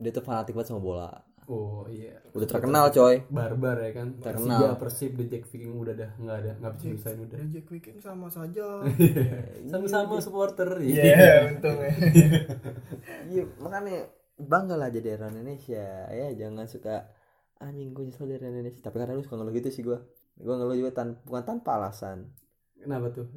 dia 0.00 0.10
tuh 0.10 0.24
fanatik 0.26 0.56
banget 0.56 0.74
sama 0.74 0.82
bola 0.82 1.10
Oh 1.46 1.84
iya. 1.86 2.16
udah 2.30 2.46
terkenal 2.46 2.88
coy 2.88 3.20
Barbar 3.28 3.76
ya 3.78 3.92
kan. 3.92 4.16
Terkenal. 4.16 4.74
Persija, 4.74 4.80
Persib, 4.80 5.10
The 5.14 5.24
Jack 5.26 5.44
Viking 5.46 5.76
udah 5.76 5.92
dah 5.92 6.10
nggak 6.14 6.36
ada 6.38 6.50
nggak 6.56 6.72
bisa 6.74 6.84
nyusahin 6.88 7.18
udah. 7.20 7.36
Dan 7.36 7.48
Jack 7.48 7.66
Weekend 7.68 7.98
sama 7.98 8.26
saja. 8.28 8.64
Sama-sama 9.70 10.16
supporter. 10.18 10.68
Iya, 10.78 11.04
untung 11.50 11.78
ya. 11.78 11.92
iya 13.30 13.42
makanya 13.56 14.08
bangga 14.34 14.74
lah 14.74 14.88
jadi 14.88 15.14
orang 15.14 15.36
Indonesia 15.36 15.84
ya 16.10 16.26
jangan 16.34 16.66
suka 16.66 17.06
anjing 17.56 17.92
gue 17.92 18.04
nyesel 18.04 18.26
dari 18.26 18.42
Indonesia 18.42 18.80
tapi 18.80 18.98
kadang 18.98 19.14
lu 19.14 19.22
suka 19.22 19.36
ngeluh 19.36 19.54
gitu 19.54 19.70
sih 19.70 19.80
gue 19.80 19.94
gue 20.34 20.54
ngeluh 20.54 20.74
juga 20.74 20.90
tan 20.92 21.20
bukan 21.22 21.44
tanpa 21.44 21.78
alasan 21.78 22.34
Kenapa 22.76 23.08
tuh? 23.10 23.30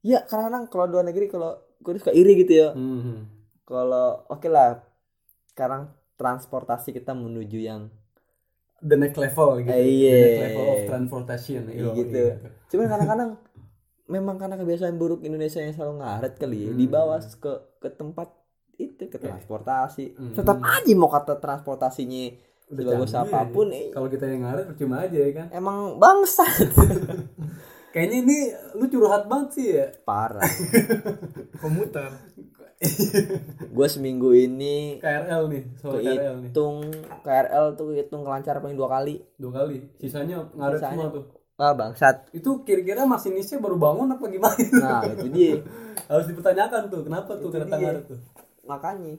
ya 0.00 0.22
kadang-kadang 0.22 0.68
kalau 0.68 0.84
luar 0.88 1.02
negeri 1.02 1.26
kalau 1.26 1.50
gue 1.78 1.96
suka 1.96 2.12
iri 2.12 2.36
gitu 2.36 2.52
ya 2.54 2.68
Hmm. 2.70 3.26
kalau 3.64 4.22
oke 4.28 4.44
lah 4.46 4.84
sekarang 5.48 5.88
transportasi 6.14 6.92
kita 6.92 7.12
menuju 7.12 7.58
yang 7.58 7.88
The 8.78 8.96
next 8.96 9.14
level 9.16 9.62
gitu. 9.62 9.70
Eh, 9.70 9.86
iya. 10.00 10.10
The 10.10 10.18
next 10.18 10.42
level 10.44 10.66
of 10.68 10.80
transportation. 10.84 11.62
Iya, 11.64 11.74
Iya, 11.76 11.90
gitu. 11.94 12.18
iya. 12.18 12.34
cuman 12.66 12.86
kadang-kadang 12.88 13.30
memang 14.06 14.36
karena 14.36 14.56
kebiasaan 14.56 14.96
buruk 14.96 15.22
Indonesia 15.22 15.58
yang 15.58 15.70
selalu 15.70 15.94
ngaret 15.98 16.34
kali 16.34 16.58
ya 16.58 16.68
Hmm. 16.68 16.78
dibawa 16.78 17.14
ke 17.20 17.52
ke 17.78 17.88
tempat 17.90 18.28
itu 18.76 19.06
ke 19.06 19.16
transportasi 19.16 20.04
Hmm. 20.12 20.34
tetap 20.34 20.58
aja 20.58 20.92
mau 20.92 21.06
kata 21.06 21.36
transportasinya 21.36 22.34
Udah 22.66 22.82
sebagus 22.82 23.12
canggih, 23.12 23.30
apa 23.30 23.40
pun 23.46 23.66
ya. 23.68 23.78
eh, 23.78 23.88
Kalau 23.90 24.08
kita 24.08 24.24
yang 24.26 24.42
ngaret 24.42 24.64
percuma 24.66 24.96
aja 25.00 25.14
ya 25.16 25.30
kan. 25.32 25.46
emang 25.50 25.78
bangsat 25.96 26.50
Kayaknya 27.92 28.16
ini 28.18 28.38
lu 28.74 28.88
curhat 28.88 29.28
banget 29.28 29.48
sih 29.52 29.66
ya. 29.70 29.86
parah 30.02 30.40
Komuter. 31.62 32.08
Gue 33.68 33.86
seminggu 33.88 34.30
ini 34.32 34.98
KRL 34.98 35.42
nih, 35.46 35.62
soal 35.76 35.92
KRL 35.96 36.10
nih. 36.36 36.50
kehitung 36.50 36.76
KRL 37.20 37.66
tuh 37.72 37.86
kehitung 37.88 38.22
kelancar 38.22 38.58
paling 38.58 38.74
dua 38.74 38.90
kali 38.90 39.22
Dua 39.34 39.52
kali. 39.56 39.86
Sisanya 39.96 40.42
ngaret 40.50 40.76
Sisanya. 40.76 40.94
semua 40.98 41.06
tuh. 41.12 41.24
ah 41.54 41.72
bangsat 41.72 42.16
Itu 42.32 42.62
kira-kira 42.62 43.04
masinisnya 43.04 43.56
baru 43.56 43.76
bangun 43.76 44.10
apa 44.10 44.24
gimana? 44.26 44.56
nah 44.74 45.00
itu 45.04 45.26
dia 45.28 45.62
Harus 46.10 46.26
dipertanyakan 46.26 46.82
tuh, 46.88 47.00
kenapa 47.02 47.30
tuh 47.32 47.44
Itu 47.44 47.54
kereta 47.54 47.74
dia. 47.74 47.84
ngaret 47.88 48.04
tuh? 48.06 48.18
makanya 48.62 49.14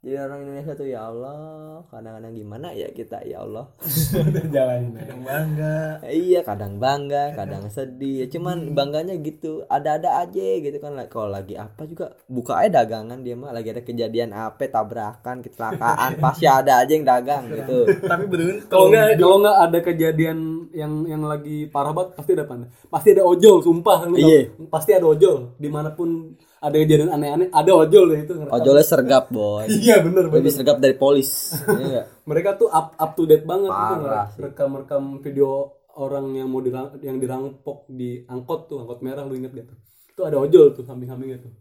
jadi 0.00 0.16
orang 0.24 0.48
Indonesia 0.48 0.72
tuh 0.72 0.88
ya 0.88 1.12
Allah 1.12 1.84
kadang-kadang 1.92 2.32
gimana 2.32 2.72
ya 2.72 2.88
kita 2.88 3.20
ya 3.28 3.44
Allah 3.44 3.68
Jalanin 4.54 4.96
aja. 4.96 5.12
Yang 5.12 5.22
bangga. 5.28 5.76
iya 6.08 6.40
kadang 6.40 6.80
bangga 6.80 7.36
kadang 7.36 7.68
sedih 7.68 8.24
ya 8.24 8.26
cuman 8.32 8.72
bangganya 8.72 9.12
gitu 9.20 9.68
ada-ada 9.68 10.24
aja 10.24 10.40
gitu 10.64 10.80
kan 10.80 10.96
kalau 11.12 11.28
lagi 11.28 11.52
apa 11.60 11.84
juga 11.84 12.16
buka 12.32 12.64
aja 12.64 12.80
dagangan 12.80 13.20
dia 13.20 13.36
mah 13.36 13.52
lagi 13.52 13.76
ada 13.76 13.84
kejadian 13.84 14.32
apa 14.32 14.72
tabrakan 14.72 15.44
kecelakaan 15.44 16.16
pasti 16.24 16.48
ada 16.48 16.80
aja 16.80 16.92
yang 16.96 17.04
dagang 17.04 17.52
gitu 17.52 17.84
Tapi 18.00 18.24
beruntung. 18.24 18.72
Kalau 18.72 18.86
nggak 18.88 19.20
kalau 19.20 19.36
nggak 19.44 19.58
ada 19.68 19.78
kejadian 19.84 20.38
yang 20.72 20.92
yang 21.04 21.22
lagi 21.28 21.68
parah 21.68 21.92
banget 21.92 22.16
pasti 22.16 22.30
ada 22.32 22.44
apa? 22.48 22.54
Pasti 22.88 23.08
ada 23.12 23.22
ojol, 23.26 23.56
sumpah. 23.60 24.08
Iya. 24.16 24.40
Pasti 24.72 24.90
ada 24.96 25.06
ojol 25.06 25.52
di 25.60 25.68
mana 25.68 25.92
pun 25.92 26.34
ada 26.60 26.76
kejadian 26.76 27.08
aneh-aneh 27.10 27.48
ada 27.50 27.72
ojol 27.72 28.04
deh 28.10 28.20
itu 28.22 28.32
ojolnya 28.36 28.84
sergap 28.84 29.28
boy 29.28 29.64
Iya 29.82 30.04
bener 30.04 30.28
lebih 30.28 30.44
bener. 30.44 30.52
sergap 30.52 30.76
dari 30.76 30.92
polis 30.94 31.56
Iya? 31.88 32.04
Mereka 32.22 32.56
tuh 32.56 32.68
up 32.68 32.92
up 32.94 33.10
to 33.14 33.24
date 33.24 33.42
banget 33.42 33.68
itu 33.68 33.94
Parah 33.96 34.26
sih. 34.28 34.38
rekam-rekam 34.38 35.02
video 35.18 35.72
orang 35.90 36.32
yang 36.32 36.46
mau 36.46 36.60
dirang, 36.60 36.94
yang 37.00 37.16
dirampok 37.16 37.88
di 37.88 38.22
angkot 38.24 38.68
tuh 38.68 38.78
angkot 38.78 39.00
merah 39.00 39.24
lu 39.24 39.34
inget 39.34 39.50
gak 39.50 39.66
tuh? 39.66 39.78
Itu 40.06 40.20
ada 40.22 40.36
ojol 40.38 40.70
tuh 40.70 40.84
samping-sampingnya 40.84 41.38
tuh. 41.40 41.52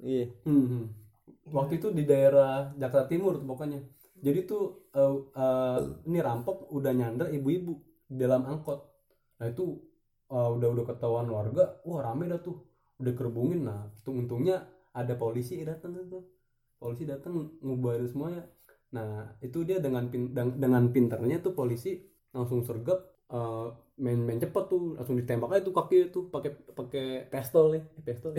iya 0.00 0.26
Hmm, 0.44 0.66
hmm. 0.66 0.84
Waktu 1.50 1.78
itu 1.78 1.88
di 1.90 2.04
daerah 2.04 2.70
Jakarta 2.74 3.06
Timur 3.06 3.38
tuh 3.38 3.46
pokoknya. 3.46 3.80
Jadi 4.20 4.44
tuh 4.44 4.90
eh, 4.92 5.14
eh, 5.32 5.78
ini 6.04 6.18
rampok 6.18 6.68
udah 6.70 6.92
nyandra 6.92 7.26
ibu-ibu 7.30 7.72
dalam 8.06 8.44
angkot. 8.44 8.78
Nah 9.40 9.46
itu 9.48 9.78
eh, 10.28 10.50
udah 10.52 10.68
udah 10.70 10.84
ketahuan 10.86 11.26
warga, 11.26 11.80
wah 11.82 12.04
rame 12.04 12.28
dah 12.28 12.38
tuh, 12.38 12.60
udah 13.00 13.12
kerbungin. 13.12 13.64
Nah 13.64 13.88
untung-untungnya 13.96 14.62
ada 14.92 15.14
polisi 15.14 15.60
datang 15.62 15.96
tuh, 16.06 16.22
polisi 16.76 17.04
datang 17.04 17.32
ngubarin 17.58 18.06
semuanya. 18.06 18.44
Nah 18.90 19.08
itu 19.38 19.62
dia 19.62 19.78
dengan 19.78 20.06
pin- 20.06 20.30
deng- 20.30 20.56
dengan 20.56 20.86
pinternya 20.88 21.40
tuh 21.40 21.52
polisi 21.52 21.98
langsung 22.30 22.62
sergap 22.62 22.98
eh, 23.28 23.66
main 23.96 24.18
main 24.18 24.36
cepet 24.36 24.64
tuh 24.66 24.94
langsung 24.94 25.14
ditembak 25.14 25.50
aja 25.50 25.62
tuh 25.62 25.70
kaki 25.72 26.08
tuh 26.08 26.26
pakai 26.26 26.50
pakai 26.70 27.06
pistol 27.26 27.70
nih 27.70 27.82
Eh, 27.94 28.02
pistol 28.02 28.32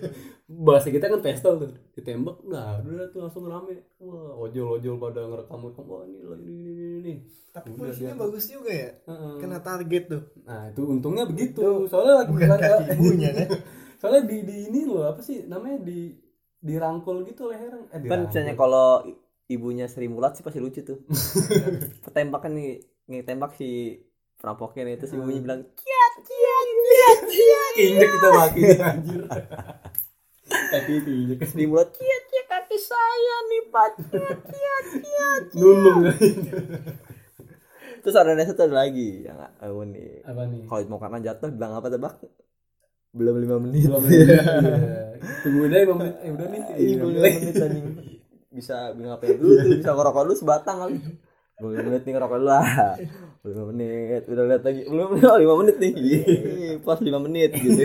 bahasa 0.66 0.88
kita 0.88 1.06
kan 1.06 1.20
pistol 1.20 1.58
tuh 1.58 1.70
ditembak 1.92 2.40
nah 2.44 2.78
udah 2.78 3.08
tuh 3.08 3.20
langsung 3.20 3.44
rame 3.44 3.84
wah 3.98 4.38
ojol 4.38 4.78
ojol 4.78 4.96
pada 4.96 5.20
ngerekam 5.22 5.60
rekam 5.62 5.84
wah 5.84 6.02
ini 6.04 6.18
ini 6.20 6.70
ini 6.70 6.72
ini. 7.00 7.14
Tapi 7.50 7.74
Udah 7.74 7.90
posisinya 7.90 8.14
dia- 8.14 8.22
bagus 8.22 8.44
juga 8.46 8.70
ya. 8.70 8.90
Heeh. 9.04 9.34
Kena 9.36 9.58
target 9.60 10.04
tuh. 10.06 10.22
nah 10.46 10.70
itu 10.70 10.80
untungnya 10.84 11.24
begitu 11.26 11.60
soalnya 11.84 12.14
lagi 12.22 12.30
Bukan 12.30 12.48
kaki 12.48 12.84
ibunya 12.94 13.30
kan. 13.34 13.48
soalnya 14.00 14.24
di 14.24 14.36
di 14.48 14.56
ini 14.72 14.88
loh 14.88 15.12
apa 15.12 15.20
sih 15.20 15.44
namanya 15.44 15.84
di 15.84 16.16
dirangkul 16.60 17.24
gitu 17.28 17.52
lehernya. 17.52 17.84
Eh, 17.92 18.00
kan 18.00 18.00
dirangkul. 18.00 18.26
misalnya 18.32 18.54
kalau 18.56 18.88
ibunya 19.48 19.86
Sri 19.92 20.08
Mulat 20.08 20.40
sih 20.40 20.44
pasti 20.44 20.56
lucu 20.56 20.80
tuh. 20.80 21.04
Ketembakan 22.08 22.56
nih 22.56 22.80
ngetembak 23.12 23.52
si 23.60 24.00
perampoknya 24.40 24.88
nih 24.88 24.96
terus 24.96 25.12
ibunya 25.12 25.44
bilang 25.44 25.60
kiat 25.76 26.14
kiat 26.24 26.66
kiat 26.72 27.18
kiat 27.28 27.72
keinjek 27.76 28.08
kita 28.08 28.28
maki 28.32 28.62
anjir. 28.80 29.20
Kaki 30.72 30.94
keinjek 31.04 31.40
Sri 31.44 31.64
Mulat 31.68 31.92
kiat 31.92 32.24
kiat 32.32 32.46
kaki 32.48 32.78
saya 32.80 33.36
nih 33.52 33.62
pak. 33.68 33.92
Kiat 34.08 34.40
kiat 34.48 34.86
kiat 34.96 35.44
nulung. 35.60 36.08
Terus 38.00 38.16
ada 38.16 38.32
tuh 38.32 38.64
ada 38.64 38.76
lagi 38.80 39.28
yang 39.28 39.36
aku 39.60 39.84
nih 39.92 40.24
apa 40.24 40.42
nih? 40.48 40.64
Kalau 40.64 40.88
mau 40.88 40.96
karena 40.96 41.20
jatuh 41.20 41.52
bilang 41.52 41.76
apa 41.76 41.92
tebak 41.92 42.16
belum 43.10 43.36
lima 43.38 43.56
menit 43.58 43.86
Dua 43.86 43.98
menit. 43.98 44.22
Iya. 44.22 44.42
tungguin 45.42 45.70
aja 45.70 45.82
lima 45.82 45.96
menit 45.98 46.14
eh 46.16 46.30
udah 46.30 46.46
nih 46.46 46.60
Iya, 46.72 46.94
belum 46.96 47.10
lima 47.12 47.26
menit 47.28 47.54
anjing. 47.56 47.86
Bisa 48.50 48.76
ngapain 48.92 49.36
dulu 49.36 49.54
tuh, 49.56 49.70
bisa 49.76 49.90
ngerokok 49.90 50.22
dulu 50.26 50.34
sebatang 50.34 50.76
kali. 50.80 50.98
Belum 51.56 51.70
lima 51.72 51.84
menit 51.86 52.02
nih 52.02 52.12
ngerokok 52.12 52.36
dulu 52.36 52.48
lah. 52.48 52.66
Belum 53.40 53.54
lima 53.54 53.64
menit, 53.68 54.22
udah 54.26 54.44
lihat 54.44 54.62
lagi. 54.62 54.80
Belum 54.84 55.08
oh, 55.14 55.38
lima 55.38 55.54
menit 55.56 55.76
nih. 55.78 55.92
Yeay, 55.94 56.72
pas 56.80 56.98
lima 56.98 57.18
menit 57.18 57.50
gitu. 57.52 57.82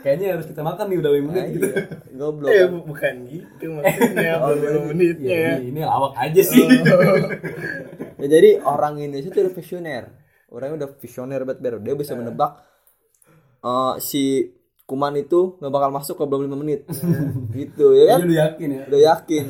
kayaknya 0.00 0.26
harus 0.32 0.48
kita 0.48 0.60
makan 0.60 0.84
nih 0.86 0.98
udah 0.98 1.10
lima 1.12 1.26
menit 1.28 1.38
Nah, 1.38 1.52
gitu 1.52 1.66
iya. 1.68 1.82
Goblok. 2.10 2.48
Eh 2.48 2.56
kan. 2.56 2.68
bu- 2.68 2.86
bukan 2.88 3.14
gitu 3.26 3.64
maksudnya 3.70 4.32
Oh, 4.42 4.52
belum 4.52 4.74
iya. 4.74 4.88
menitnya. 4.88 5.28
ya, 5.30 5.50
ini, 5.56 5.66
ini 5.70 5.80
lawak 5.82 6.12
aja 6.16 6.40
sih 6.42 6.64
Ya, 8.20 8.26
jadi 8.28 8.50
orang 8.60 8.98
Indonesia 8.98 9.28
itu 9.28 9.40
udah 9.40 9.54
visioner. 9.54 10.04
Orangnya 10.50 10.74
udah 10.82 10.90
visioner 10.98 11.40
banget 11.42 11.58
Ber. 11.60 11.74
Dia 11.78 11.94
bisa 11.94 12.12
menebak 12.12 12.58
eh, 13.60 13.94
si 13.98 14.22
kuman 14.84 15.14
itu 15.14 15.54
nggak 15.56 15.70
bakal 15.70 15.90
masuk 15.90 16.18
ke 16.18 16.24
belum 16.24 16.50
lima 16.50 16.56
menit. 16.56 16.82
gitu 17.54 17.92
ya 17.92 18.04
kan? 18.10 18.18
udah 18.22 18.38
yakin 18.44 18.68
ya 18.68 18.82
Udah 18.86 19.00
yakin. 19.06 19.44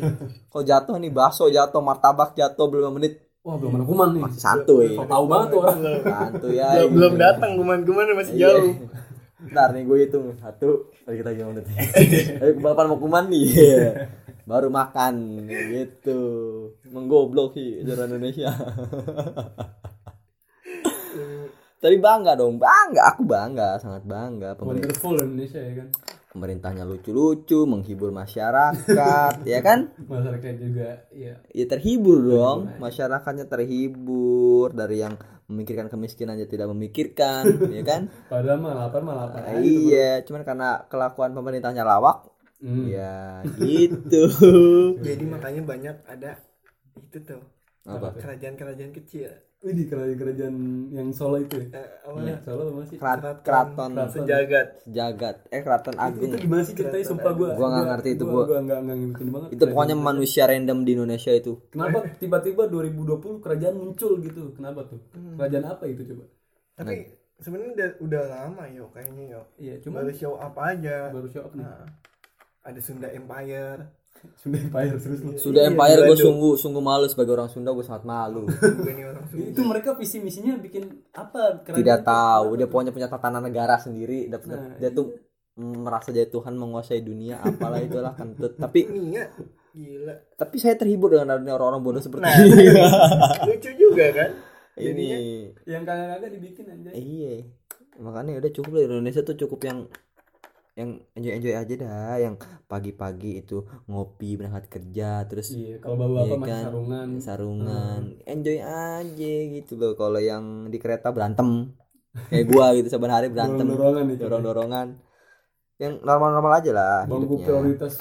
Kalau 0.47 0.65
jatuh 0.65 0.95
nih 0.97 1.11
bakso 1.11 1.49
jatuh, 1.49 1.81
martabak 1.81 2.35
jatuh 2.35 2.67
belum 2.67 2.83
lima 2.85 2.95
menit 2.97 3.15
wah 3.41 3.57
belum 3.57 3.73
ada 3.73 3.85
kuman 3.85 4.09
nih 4.13 4.21
masih 4.21 4.37
santuy. 4.39 4.93
so 4.93 5.09
tau 5.09 5.25
banget 5.25 5.49
tuh 5.49 5.59
orang 5.59 5.81
Santuy 6.05 6.55
ya. 6.61 6.69
Belum, 6.77 6.91
belum 6.93 7.13
datang 7.17 7.51
kuman-kuman 7.57 8.05
masih 8.13 8.35
Iya. 8.37 8.49
jauh. 8.53 8.73
Ntar 9.49 9.69
nih 9.73 9.83
gue 9.89 9.97
hitung 9.99 10.37
satu 10.37 10.93
lagi 11.09 11.17
kita 11.19 11.31
lima 11.33 11.57
menit. 11.57 11.65
Ayo 12.37 12.53
balapan 12.61 12.87
mau 12.87 13.01
kuman 13.01 13.25
nih. 13.33 13.47
Iya. 13.49 13.91
Baru 14.45 14.69
makan 14.69 15.15
gitu. 15.49 16.21
Menggoblok 16.93 17.57
sih 17.57 17.81
juara 17.81 18.05
Indonesia. 18.05 18.53
Tapi 21.81 21.97
bangga 21.97 22.37
dong, 22.37 22.61
bangga. 22.61 23.17
Aku 23.17 23.25
bangga, 23.25 23.81
sangat 23.81 24.05
bangga. 24.05 24.53
Pemerintah, 24.53 24.93
wonderful 24.93 25.17
Indonesia 25.17 25.61
ya 25.61 25.75
kan 25.81 25.89
pemerintahnya 26.31 26.87
lucu-lucu, 26.87 27.67
menghibur 27.67 28.15
masyarakat, 28.15 29.35
ya 29.51 29.59
kan? 29.61 29.91
masyarakat 29.99 30.55
juga 30.63 31.03
ya 31.11 31.35
Ya 31.51 31.65
terhibur 31.67 32.23
dong, 32.23 32.71
masyarakatnya 32.79 33.51
terhibur 33.51 34.71
dari 34.71 35.03
yang 35.03 35.19
memikirkan 35.51 35.91
kemiskinan 35.91 36.39
aja 36.39 36.47
tidak 36.47 36.71
memikirkan, 36.71 37.51
ya 37.75 37.83
kan? 37.83 38.07
padahal 38.31 38.63
mah 38.63 38.79
lapar 38.79 39.03
mah 39.03 39.27
lapar 39.27 39.43
aja 39.43 39.59
iya, 39.59 40.23
cuman 40.23 40.47
karena 40.47 40.87
kelakuan 40.87 41.35
pemerintahnya 41.35 41.83
lawak, 41.83 42.31
Hmm. 42.63 42.87
ya 42.87 43.41
gitu. 43.59 44.29
Jadi 45.03 45.25
makanya 45.27 45.65
banyak 45.65 45.97
ada 46.05 46.39
itu 46.95 47.19
tuh 47.25 47.41
Apa? 47.89 48.15
kerajaan-kerajaan 48.21 48.93
kecil. 48.95 49.33
Wih 49.61 49.77
di 49.77 49.85
kerajaan-kerajaan 49.85 50.57
yang 50.89 51.09
Solo 51.13 51.37
itu 51.37 51.61
ya? 51.61 51.69
Eh, 51.77 51.89
apa 52.09 52.17
Iya, 52.25 52.37
Solo 52.41 52.63
apa 52.73 52.83
sih? 52.89 52.97
Kerat- 52.97 53.45
keraton 53.45 53.93
sejagat. 54.09 54.67
sejagat, 54.89 55.37
eh 55.53 55.61
keraton 55.61 55.97
agung. 56.01 56.33
Itu 56.33 56.37
gimana 56.41 56.63
sih 56.65 56.73
ceritanya 56.73 57.05
sumpah 57.05 57.33
gua. 57.37 57.49
Gua 57.53 57.67
nggak 57.69 57.87
ngerti 57.93 58.09
itu, 58.17 58.25
gua. 58.25 58.45
Gua 58.49 58.59
nggak 58.65 58.79
nggak 58.89 58.97
ngikutin 58.97 59.29
banget. 59.29 59.49
Itu 59.53 59.65
pokoknya 59.69 59.97
manusia 60.01 60.43
random 60.49 60.79
di 60.89 60.91
Indonesia 60.97 61.33
itu. 61.37 61.53
Kenapa 61.69 61.99
tiba-tiba 62.17 62.63
2020 62.73 63.37
kerajaan 63.45 63.77
muncul 63.77 64.13
gitu? 64.25 64.43
Kenapa 64.57 64.81
tuh? 64.89 65.01
Kerajaan 65.37 65.67
apa 65.69 65.85
itu 65.93 66.03
coba? 66.09 66.25
Tapi 66.81 66.95
sebenarnya 67.37 67.73
udah, 67.77 67.89
udah 68.01 68.23
lama 68.33 68.65
yo 68.73 68.85
kayaknya 68.97 69.25
yo. 69.37 69.43
Iya, 69.61 69.75
cuma 69.85 70.01
Baru 70.01 70.13
show 70.17 70.41
apa 70.41 70.61
aja. 70.73 71.13
baru 71.13 71.29
show 71.29 71.45
up 71.45 71.53
nih. 71.53 71.69
Nah, 71.69 71.85
ada 72.65 72.81
Sunda 72.81 73.13
Empire. 73.13 74.00
Sunda 74.35 74.59
Empire 74.59 74.97
terus 74.97 75.21
lu. 75.21 75.33
Sudah 75.35 75.63
Iya, 75.63 75.71
Empire 75.71 76.01
gue 76.03 76.17
sungguh 76.19 76.53
sungguh 76.55 76.81
malu 76.81 77.07
sebagai 77.07 77.33
orang 77.33 77.49
Sunda 77.49 77.71
gue 77.71 77.81
sangat 77.81 78.05
malu. 78.05 78.45
Juga 78.77 78.91
nih 78.91 79.05
orang 79.07 79.25
Sunda. 79.27 79.47
Itu 79.47 79.61
mereka 79.63 79.91
visi 79.95 80.17
misinya 80.19 80.55
bikin 80.55 80.85
apa? 81.11 81.61
kerajaan 81.61 81.77
Tidak 81.77 81.99
itu? 81.99 82.07
tahu, 82.07 82.49
dia 82.55 82.67
pokoknya 82.67 82.91
punya 82.91 83.07
tatanan 83.07 83.43
negara 83.43 83.77
sendiri. 83.77 84.27
Dia, 84.27 84.39
Nah, 84.43 84.77
dia 84.77 84.91
tuh 84.91 85.17
mm, 85.55 85.77
merasa 85.81 86.09
jadi 86.09 86.27
Tuhan 86.27 86.53
menguasai 86.55 87.01
dunia 87.01 87.39
apalah 87.39 87.79
itulah 87.79 88.13
kentut. 88.13 88.55
Tapi 88.55 88.81
Iya, 88.87 89.25
gila. 89.71 90.15
tapi 90.35 90.57
saya 90.57 90.75
terhibur 90.75 91.11
dengan 91.11 91.35
adanya 91.35 91.55
orang-orang 91.55 91.81
bodoh 91.81 92.03
seperti 92.03 92.23
Nah, 92.23 92.35
ini. 92.37 92.65
lucu 93.49 93.71
juga 93.73 94.07
kan? 94.11 94.31
ini. 94.77 95.07
Yang 95.63 95.83
kagak-kagak 95.85 96.31
dibikin 96.33 96.65
aja. 96.67 96.91
Iya. 96.91 97.35
Makanya 97.97 98.41
udah 98.41 98.51
cukup 98.51 98.71
lah 98.73 98.83
Indonesia 98.87 99.21
tuh 99.21 99.37
cukup 99.37 99.61
yang 99.63 99.79
yang 100.81 100.91
enjoy 101.17 101.33
enjoy 101.39 101.55
aja 101.63 101.75
dah 101.85 102.15
yang 102.25 102.35
pagi-pagi 102.71 103.31
itu 103.43 103.55
ngopi 103.91 104.29
berangkat 104.39 104.65
kerja 104.75 105.09
terus 105.29 105.49
Iya, 105.53 105.75
kalau 105.83 105.97
bawa 106.01 106.19
apa 106.23 106.27
Iya 106.27 106.37
masih 106.43 106.51
kan? 106.51 106.65
sarungan. 106.67 107.09
sarungan 107.27 108.01
enjoy 108.33 108.59
aja 108.63 109.33
gitu 109.55 109.73
loh 109.81 109.93
kalau 110.01 110.21
yang 110.31 110.45
di 110.73 110.79
kereta 110.83 111.09
berantem 111.17 111.49
kayak 112.31 112.45
gua 112.51 112.67
gitu 112.79 112.87
saban 112.93 113.13
hari 113.15 113.27
berantem 113.35 113.67
Dorong-dorongan 113.67 114.05
itu. 114.15 114.23
dorong 114.25 114.43
dorongan 114.47 114.89
yang 115.81 115.93
normal 116.05 116.29
normal 116.37 116.53
aja 116.61 116.71
lah 116.77 116.99
Bangku 117.09 117.35
hidupnya 117.41 117.47
prioritas 117.49 117.95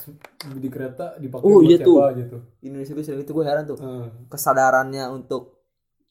di 0.64 0.68
kereta 0.68 1.06
dipakai 1.24 1.48
Oh, 1.48 1.60
buat 1.64 1.72
iya 1.72 1.78
siapa 1.80 1.88
tuh. 1.88 1.98
aja 2.12 2.24
tuh. 2.28 2.42
Indonesia 2.60 2.94
tuh 2.98 3.04
sering 3.08 3.22
itu 3.24 3.32
gue 3.32 3.46
heran 3.48 3.64
tuh 3.72 3.80
Eh, 3.80 4.08
kesadarannya 4.28 5.04
untuk 5.16 5.59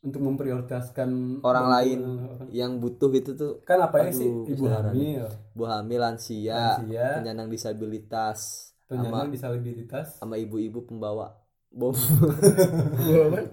untuk 0.01 0.23
memprioritaskan 0.23 1.43
Orang 1.43 1.67
lain. 1.69 1.99
orang. 2.01 2.49
yang 2.51 2.79
butuh 2.79 3.11
itu 3.11 3.35
tuh 3.35 3.59
Kan 3.63 3.79
apa 3.81 4.07
ya 4.07 4.11
sih 4.13 4.31
ibu 4.31 4.65
hamil, 4.65 5.27
bu 5.53 5.65
hamil 5.65 6.01
lansia, 6.01 6.79
Lansia. 6.79 7.19
penyandang 7.19 7.49
disabilitas 7.49 8.39
sama 8.81 9.05
penyandang 9.05 9.31
disabilitas. 9.31 10.07
sama 10.17 10.35
ibu-ibu 10.37 10.83
pembawa 10.83 11.35
bom 11.69 11.93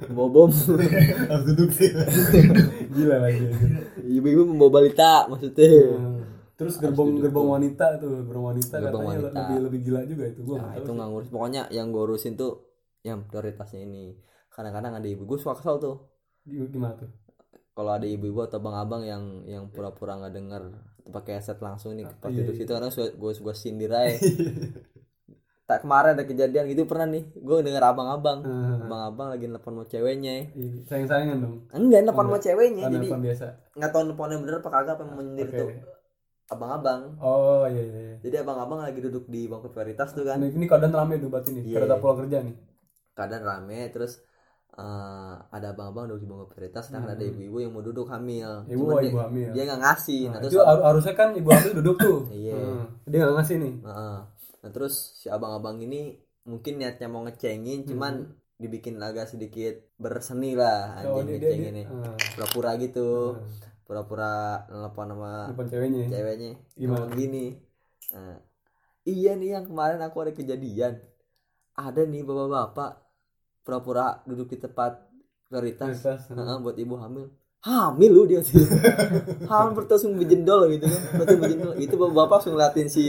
bawa 0.08 0.30
bom 0.30 0.48
Harus 0.48 1.44
duduk 1.46 1.70
sih. 1.70 1.92
Gila 2.90 3.18
lagi. 3.20 3.44
ibu-ibu 4.08 4.46
membawa 4.46 4.80
balita 4.80 5.26
maksudnya 5.28 5.68
Hmm. 5.92 6.22
Terus 6.56 6.80
gerbong 6.80 7.20
gerbong 7.20 7.52
wanita 7.52 8.00
tuh, 8.00 8.24
gerbong 8.24 8.48
wanita 8.50 8.80
Gerbong 8.80 9.04
katanya 9.04 9.20
wanita. 9.28 9.40
lebih 9.44 9.58
lebih 9.60 9.80
gila 9.84 10.02
juga 10.06 10.24
itu 10.26 10.40
gua 10.42 10.58
nah 10.58 10.72
itu 10.74 10.88
nggak 10.88 11.08
ngurus 11.10 11.28
pokoknya 11.28 11.62
yang 11.68 11.92
gue 11.92 12.00
urusin 12.02 12.34
tuh 12.34 12.64
yang 13.04 13.28
prioritasnya 13.28 13.84
ini 13.84 14.16
kadang-kadang 14.48 14.96
ada 14.96 15.04
ibu 15.04 15.26
gue 15.26 15.36
suka 15.36 15.60
kesel 15.60 15.76
tuh. 15.78 15.98
Gimana 16.46 16.94
tuh. 16.96 17.10
kalau 17.72 17.92
ada 17.92 18.06
ibu-ibu 18.06 18.40
atau 18.42 18.58
abang-abang 18.58 19.04
yang 19.04 19.24
yang 19.44 19.64
pura-pura 19.68 20.16
nggak 20.16 20.34
denger 20.34 20.64
atau 21.02 21.10
pakai 21.12 21.38
headset 21.38 21.60
langsung 21.60 21.94
nih 21.94 22.08
pas 22.16 22.30
iya, 22.30 22.40
duduk 22.40 22.54
iya. 22.54 22.60
situ 22.60 22.72
karena 22.72 22.90
gue 22.90 23.32
gue 23.36 23.54
sindir 23.54 23.92
aja 23.92 24.16
tak 25.66 25.82
kemarin 25.82 26.14
ada 26.14 26.24
kejadian 26.24 26.66
gitu 26.68 26.86
pernah 26.86 27.10
nih 27.10 27.26
gue 27.32 27.56
denger 27.60 27.84
abang-abang 27.84 28.40
Hmm. 28.40 28.86
abang-abang 28.86 29.28
lagi 29.30 29.46
nelfon 29.46 29.74
mau 29.74 29.84
ceweknya 29.84 30.54
Iya, 30.54 30.86
Sayang-sayangan 30.86 31.38
dong. 31.42 31.56
enggak 31.74 32.02
nelfon 32.06 32.28
mau 32.28 32.38
ceweknya 32.38 32.86
Kan 32.86 32.94
jadi 32.96 33.08
biasa. 33.12 33.46
nggak 33.74 33.90
tahu 33.90 34.02
nelfonnya 34.06 34.38
bener 34.38 34.56
apa 34.56 34.70
kagak 34.72 34.94
apa 34.94 35.02
yang 35.02 35.14
menyindir 35.16 35.48
Oke. 35.48 35.58
tuh 35.58 35.70
abang-abang 36.48 37.02
Oh 37.20 37.66
iya 37.66 37.82
iya. 37.82 38.00
iya. 38.00 38.16
jadi 38.22 38.36
abang-abang 38.40 38.80
lagi 38.80 39.02
duduk 39.02 39.26
di 39.26 39.50
bangku 39.50 39.68
prioritas 39.68 40.14
tuh 40.14 40.22
kan 40.22 40.38
Ini, 40.38 40.54
ini 40.54 40.66
keadaan 40.66 40.94
rame 40.94 41.18
tuh 41.18 41.28
berarti 41.28 41.50
nih. 41.52 41.64
Iya, 41.66 41.76
Kereta 41.76 41.92
iya. 41.92 42.00
pulang 42.00 42.18
kerja 42.20 42.38
nih. 42.40 42.56
keadaan 43.12 43.44
rame 43.44 43.80
terus 43.90 44.22
eh, 44.76 45.36
ada 45.50 45.68
abang-abang 45.72 46.06
duduk 46.08 46.20
di 46.20 46.28
bangku 46.28 46.46
prioritas 46.50 46.84
sedangkan 46.86 47.16
ada 47.16 47.24
ibu-ibu 47.24 47.58
yang 47.60 47.72
mau 47.72 47.80
duduk 47.80 48.08
hamil 48.08 48.50
Hmm. 48.62 48.72
Ibu 48.72 48.82
Cuman 48.82 48.92
oh, 48.92 49.00
dia, 49.00 49.10
ibu 49.10 49.20
hamil. 49.22 49.50
dia 49.56 49.64
nggak 49.64 49.82
ngasih 49.82 50.22
nah, 50.22 50.32
Nah, 50.32 50.40
terus 50.42 50.54
itu 50.54 50.60
har- 50.62 50.84
harusnya 50.84 51.14
kan 51.14 51.30
ibu 51.34 51.50
hamil 51.50 51.74
duduk 51.80 51.96
tuh. 51.98 52.20
Iya. 52.44 52.54
Hmm. 52.56 52.84
Dia 53.04 53.18
nggak 53.22 53.36
ngasih 53.40 53.56
nih. 53.58 53.74
Heeh. 53.84 54.18
nah 54.60 54.72
terus 54.74 54.94
si 55.16 55.28
abang-abang 55.30 55.78
ini 55.78 56.18
mungkin 56.44 56.78
niatnya 56.78 57.06
mau 57.06 57.22
ngecengin 57.22 57.86
cuman 57.86 58.14
dibikin 58.56 58.98
agak 58.98 59.30
sedikit 59.30 59.78
berseni 59.96 60.58
lah 60.58 60.98
Hmm. 60.98 61.06
Oh, 61.06 61.22
anjing 61.22 61.38
ngecengin 61.38 61.74
nih 61.76 61.86
ah, 61.86 62.18
pura-pura 62.34 62.72
gitu 62.78 63.38
Hmm. 63.38 63.46
pura-pura 63.86 64.34
nelfon 64.68 65.14
sama 65.14 65.54
depan 65.54 65.68
ceweknya. 65.70 66.06
ceweknya 66.10 66.52
Gimana? 66.74 67.14
gini 67.14 67.46
Nah, 68.10 68.38
iya 69.06 69.32
nih 69.34 69.50
yang 69.54 69.66
kemarin 69.66 70.02
aku 70.02 70.18
ada 70.20 70.34
kejadian 70.34 70.98
ada 71.76 72.02
nih 72.02 72.22
bapak-bapak 72.24 73.05
pura-pura 73.66 74.06
duduk 74.24 74.48
di 74.48 74.58
tempat 74.58 75.02
prioritas 75.44 75.98
Prioritas, 75.98 76.20
Heeh, 76.30 76.58
buat 76.60 76.76
ibu 76.76 76.96
hamil 76.96 77.26
hamil 77.60 78.12
lu 78.12 78.24
dia 78.24 78.40
sih 78.40 78.62
hamil 79.52 79.84
terus 79.84 80.06
langsung 80.06 80.14
bejendol 80.16 80.70
gitu 80.70 80.86
kan 80.86 81.02
langsung 81.16 81.40
bejendol 81.40 81.74
itu 81.76 81.94
bapak 81.96 82.30
langsung 82.32 82.54
ngeliatin 82.54 82.86
si 82.86 83.06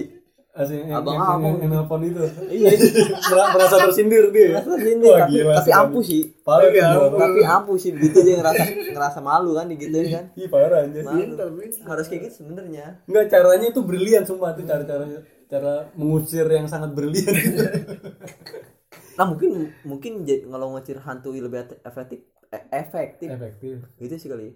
Asing 0.51 0.89
Abang 0.89 1.13
yang, 1.13 1.29
abang. 1.29 1.55
yang 1.61 1.69
nelpon 1.69 2.01
itu. 2.01 2.25
iya 2.49 2.73
Mer- 3.29 3.53
merasa 3.53 3.77
tersindir 3.77 4.33
dia. 4.33 4.57
ya? 4.57 4.65
Merasa 4.65 4.73
ini 4.81 5.05
Wah, 5.05 5.19
tapi 5.19 5.33
gila 5.37 5.53
tapi 5.53 5.61
sih, 5.63 5.73
ampuh 5.77 6.01
sih 6.03 6.23
Parah 6.41 6.65
Tapi 6.65 6.73
tuh, 6.73 6.87
ampuh. 6.89 7.05
Bang. 7.05 7.21
tapi 7.21 7.41
ampuh 7.45 7.77
sih 7.77 7.91
gitu 7.93 8.19
dia 8.25 8.35
ngerasa 8.41 8.63
ngerasa 8.89 9.19
malu 9.21 9.53
kan 9.53 9.69
digituin 9.69 10.07
kan 10.09 10.25
Ih, 10.33 10.49
parah 10.49 10.81
anjir. 10.81 11.05
Malu. 11.05 11.21
Pintar, 11.29 11.49
pintar. 11.53 11.85
harus 11.87 12.05
kayak 12.09 12.21
gitu 12.25 12.35
sebenarnya 12.41 13.05
Enggak 13.05 13.25
caranya 13.29 13.67
itu 13.69 13.81
brilian 13.85 14.25
sumpah 14.25 14.57
tuh 14.57 14.65
cara-caranya 14.65 15.21
cara 15.47 15.73
mengusir 15.93 16.49
yang 16.49 16.65
sangat 16.65 16.91
brilian. 16.91 17.37
nah 19.17 19.27
mungkin 19.27 19.51
mungkin 19.83 20.13
jadi- 20.23 20.45
kalau 20.45 20.73
ngecir 20.73 20.99
hantu 20.99 21.33
lebih 21.33 21.59
efektif 21.83 22.21
eh, 22.49 22.63
efektif 22.71 23.29
Efektif. 23.29 23.77
itu 23.99 24.15
sih 24.17 24.29
kali 24.29 24.53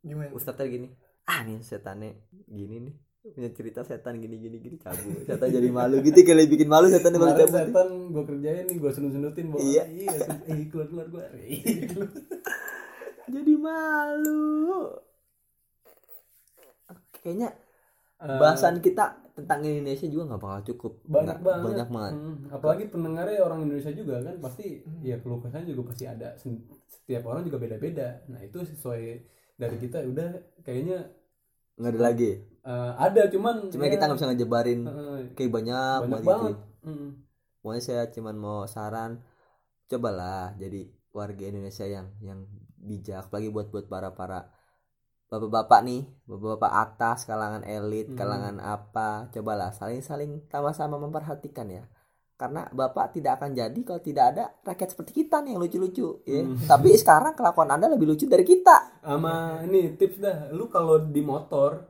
Gimana? 0.00 0.30
ustadznya 0.32 0.66
gini 0.66 0.88
ah 1.24 1.42
nih 1.42 1.60
setannya 1.60 2.10
gini 2.44 2.76
nih 2.82 2.94
punya 3.22 3.54
cerita 3.54 3.80
setan 3.82 4.18
gini 4.18 4.34
gini 4.34 4.58
gini 4.58 4.76
cabut 4.76 5.22
setan 5.22 5.46
jadi 5.46 5.70
malu 5.70 6.02
gitu 6.02 6.18
kali 6.22 6.50
bikin 6.50 6.66
malu 6.66 6.90
setan 6.90 7.14
Kemarin 7.14 7.38
cabut 7.38 7.54
setan 7.60 7.88
gue 8.10 8.24
kerjain 8.26 8.64
nih 8.66 8.76
gue 8.76 8.90
senut-senutin 8.90 9.46
bawa. 9.46 9.62
Iya. 9.62 9.84
Iya. 9.86 10.10
Eh 10.50 10.66
keluar 10.66 10.90
keluar 10.90 11.06
gue. 11.06 11.26
jadi 13.34 13.52
malu 13.54 14.98
kayaknya 17.14 17.54
Eh, 18.22 18.38
bahasan 18.38 18.78
kita 18.78 19.18
tentang 19.34 19.66
Indonesia 19.66 20.06
juga 20.06 20.30
nggak 20.30 20.42
bakal 20.46 20.60
cukup 20.70 20.92
banyak 21.02 21.26
Nggak- 21.26 21.42
banget. 21.42 21.66
banyak 21.66 21.88
banget 21.90 22.12
Hmm, 22.14 22.36
apalagi 22.54 22.84
pendengarnya 22.86 23.38
orang 23.42 23.60
Indonesia 23.66 23.90
juga 23.90 24.22
kan 24.22 24.36
pasti 24.38 24.78
ya 25.02 25.18
keluh 25.18 25.42
juga 25.42 25.82
pasti 25.90 26.04
ada. 26.06 26.28
Setiap 26.38 27.22
orang 27.26 27.42
juga 27.42 27.58
beda-beda. 27.58 28.22
Nah 28.30 28.38
itu 28.38 28.62
sesuai 28.62 29.02
dari 29.58 29.76
kita 29.82 30.06
udah 30.06 30.62
kayaknya 30.62 31.10
nggak 31.82 31.92
ada 31.98 32.00
lagi 32.00 32.30
eh, 32.62 32.92
ada 32.94 33.22
cuman 33.26 33.54
cuma 33.74 33.90
ya, 33.90 33.90
kita 33.90 34.04
nggak 34.06 34.18
bisa 34.22 34.28
ngejebarin 34.30 34.80
eh, 34.86 35.18
kayak 35.34 35.50
banyak, 35.50 35.98
banyak 36.06 36.22
banget 36.22 36.54
gitu. 36.54 36.86
Hmm. 36.86 37.08
Pokoknya 37.58 37.82
saya 37.82 38.02
cuman 38.14 38.36
mau 38.38 38.58
saran 38.70 39.18
cobalah 39.90 40.54
jadi 40.54 40.86
warga 41.10 41.44
Indonesia 41.50 41.86
yang 41.90 42.06
yang 42.22 42.46
bijak 42.78 43.26
apalagi 43.26 43.50
buat 43.50 43.74
buat 43.74 43.86
para 43.90 44.14
para 44.14 44.46
bapak-bapak 45.32 45.80
nih 45.88 46.04
bapak-bapak 46.28 46.72
atas 46.76 47.24
kalangan 47.24 47.64
elit 47.64 48.12
Hmm. 48.12 48.18
kalangan 48.20 48.56
apa 48.60 49.32
cobalah 49.32 49.72
saling 49.72 50.04
saling 50.04 50.44
sama-sama 50.52 51.00
memperhatikan 51.00 51.72
ya. 51.72 51.88
Karena 52.36 52.68
bapak 52.68 53.16
tidak 53.16 53.40
akan 53.40 53.56
jadi 53.56 53.80
kalau 53.86 54.02
tidak 54.04 54.24
ada 54.36 54.44
rakyat 54.66 54.92
seperti 54.92 55.24
kita 55.24 55.40
nih 55.40 55.56
yang 55.56 55.60
lucu-lucu 55.64 56.20
ya. 56.28 56.44
Hmm. 56.44 56.60
tapi 56.70 56.92
sekarang 57.00 57.32
kelakuan 57.32 57.72
anda 57.72 57.88
lebih 57.88 58.12
lucu 58.12 58.28
dari 58.28 58.44
kita. 58.44 59.00
Sama 59.00 59.64
ini 59.64 59.96
tips 59.96 60.20
dah 60.20 60.52
lu 60.52 60.68
kalau 60.68 61.00
di 61.00 61.24
motor 61.24 61.88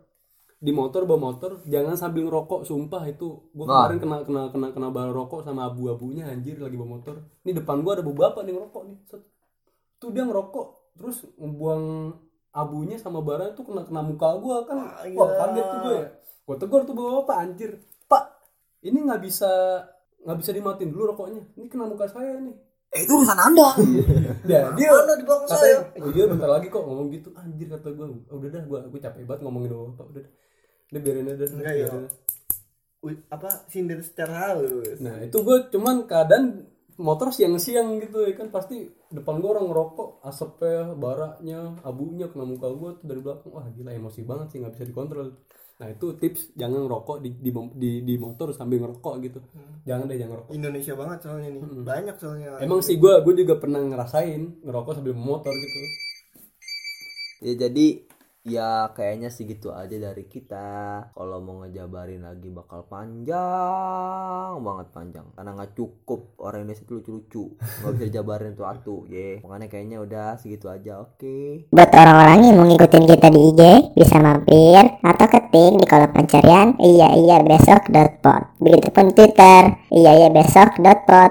di 0.63 0.71
motor 0.71 1.03
bawa 1.03 1.35
motor 1.35 1.59
jangan 1.67 1.99
sambil 1.99 2.31
ngerokok 2.31 2.63
sumpah 2.63 3.03
itu. 3.11 3.51
Gua 3.51 3.67
Wah. 3.67 3.91
kemarin 3.91 3.99
kena 3.99 4.17
kena 4.23 4.43
kena 4.55 4.69
kena 4.71 4.89
bal 4.95 5.11
rokok 5.11 5.43
sama 5.43 5.67
abu-abunya 5.67 6.31
anjir 6.31 6.63
lagi 6.63 6.79
bawa 6.79 7.03
motor. 7.03 7.19
Ini 7.43 7.59
depan 7.59 7.83
gua 7.83 7.99
ada 7.99 8.07
bapak 8.07 8.47
nih 8.47 8.55
ngerokok 8.55 8.83
nih. 8.87 8.99
Tuh 9.99 10.11
dia 10.15 10.23
ngerokok 10.23 10.67
terus 10.95 11.27
ngebuang 11.35 11.83
abunya 12.53 13.01
sama 13.01 13.25
baranya 13.25 13.57
tuh 13.57 13.65
kena 13.65 13.83
kena 13.89 14.05
muka 14.05 14.29
gua 14.37 14.69
kan. 14.69 14.77
Ah, 14.77 15.09
wah 15.17 15.29
iya. 15.29 15.37
kaget 15.41 15.65
tuh 15.65 15.79
gue 15.81 15.95
ya. 15.97 16.07
Gua 16.45 16.57
tegur 16.61 16.81
tuh 16.85 16.95
bapak 16.95 17.37
anjir? 17.41 17.71
Pak 18.07 18.25
ini 18.85 18.99
nggak 19.09 19.21
bisa 19.25 19.51
nggak 20.23 20.39
bisa 20.39 20.51
dimatiin 20.53 20.93
dulu 20.93 21.17
rokoknya. 21.17 21.43
Ini 21.57 21.67
kena 21.73 21.89
muka 21.89 22.07
saya 22.07 22.37
nih. 22.39 22.55
Eh 22.93 23.09
itu 23.09 23.13
urusan 23.17 23.41
anda. 23.41 23.73
Dia 24.49 24.69
dia 24.77 24.91
Anda 24.93 25.17
di 25.17 25.25
belakang 25.25 25.49
saya. 25.49 25.81
oh 25.97 26.11
iya 26.13 26.29
bentar 26.29 26.51
lagi 26.51 26.69
kok 26.69 26.85
ngomong 26.85 27.09
gitu. 27.09 27.33
Anjir 27.33 27.73
kata 27.73 27.89
gue 27.89 28.07
oh, 28.29 28.37
udah 28.37 28.51
dah 28.53 28.63
gue 28.69 28.79
gue 28.93 29.01
capek 29.01 29.25
banget 29.25 29.41
ngomongin 29.49 29.71
sama 29.73 29.85
bapak 29.97 30.07
udah 30.13 30.23
dah. 30.23 30.33
udah 30.93 31.01
biarin 31.01 31.31
aja 31.33 31.45
Enggak, 31.49 31.75
ya. 31.81 31.89
apa 33.33 33.49
sindir 33.67 33.99
secara 34.05 34.55
halus. 34.55 35.01
nah 35.01 35.19
itu 35.25 35.35
gue 35.41 35.59
cuman 35.73 36.05
keadaan 36.05 36.69
motor 36.99 37.33
siang-siang 37.33 38.01
gitu 38.03 38.27
ya 38.27 38.33
kan. 38.37 38.53
Pasti 38.53 38.89
depan 39.13 39.39
gue 39.39 39.51
orang 39.51 39.69
ngerokok 39.71 40.25
asapnya 40.25 40.93
baraknya 40.97 41.79
abunya 41.87 42.29
kena 42.29 42.45
muka 42.45 42.69
gue 42.73 42.91
tuh 43.01 43.07
dari 43.07 43.21
belakang. 43.21 43.51
Wah 43.53 43.67
gila 43.71 43.91
emosi 43.95 44.21
banget 44.27 44.47
sih 44.53 44.59
nggak 44.61 44.75
bisa 44.77 44.85
dikontrol. 44.89 45.29
Nah 45.81 45.89
itu 45.91 46.15
tips 46.15 46.55
jangan 46.55 46.87
ngerokok 46.87 47.17
di 47.25 47.31
di, 47.41 47.51
di, 47.75 47.91
di 48.07 48.15
motor 48.21 48.53
sambil 48.53 48.83
ngerokok 48.85 49.15
gitu. 49.25 49.41
Jangan 49.89 50.05
deh 50.11 50.17
jangan 50.21 50.33
ngerokok. 50.37 50.53
Indonesia 50.53 50.95
banget 50.95 51.19
soalnya 51.25 51.49
nih. 51.53 51.63
Banyak 51.83 52.17
soalnya. 52.21 52.49
emang 52.61 52.81
sih 52.85 52.97
gue 53.01 53.13
gue 53.23 53.35
juga 53.47 53.55
pernah 53.59 53.81
ngerasain 53.83 54.63
ngerokok 54.63 54.93
sambil 55.01 55.15
motor 55.17 55.53
gitu. 55.55 55.79
Ya 57.43 57.55
jadi 57.67 58.07
ya 58.43 58.91
kayaknya 58.91 59.31
sih 59.31 59.47
gitu 59.47 59.71
aja 59.71 59.95
dari 59.95 60.27
kita. 60.27 61.11
Kalau 61.15 61.39
mau 61.39 61.63
ngejabarin 61.63 62.27
lagi 62.27 62.51
bakal 62.51 62.87
panjang 62.91 64.59
banget 64.59 64.87
panjang. 64.91 65.27
Karena 65.35 65.51
nggak 65.55 65.73
cukup. 65.79 66.35
Orang 66.43 66.67
Indonesia 66.67 66.85
itu 66.87 66.95
lucu-lucu. 66.99 67.45
Nggak 67.59 67.93
bisa 67.95 68.07
jabarin 68.11 68.53
tuh 68.59 68.67
atu 68.67 68.97
ye. 69.07 69.41
Makanya 69.47 69.69
kayaknya 69.71 69.99
udah 70.03 70.29
segitu 70.39 70.67
aja 70.67 71.03
oke. 71.03 71.71
Buat 71.71 71.91
orang-orang 71.95 72.39
yang 72.51 72.57
mau 72.59 72.67
ngikutin 72.67 73.05
kita 73.07 73.29
di 73.31 73.41
IG, 73.55 73.63
bisa 73.95 74.17
mampir 74.19 74.83
atau 75.03 75.27
ketik 75.31 75.73
di 75.79 75.87
kolom 75.87 76.11
pencarian 76.11 76.75
iya 76.83 77.15
iya 77.15 77.37
besok 77.47 77.91
dot 77.95 78.19
pod. 78.23 78.43
Begitupun 78.59 79.15
Twitter, 79.15 79.63
iya 79.95 80.11
iya 80.19 80.29
besok 80.35 80.83
dot 80.83 81.07
pod. 81.07 81.13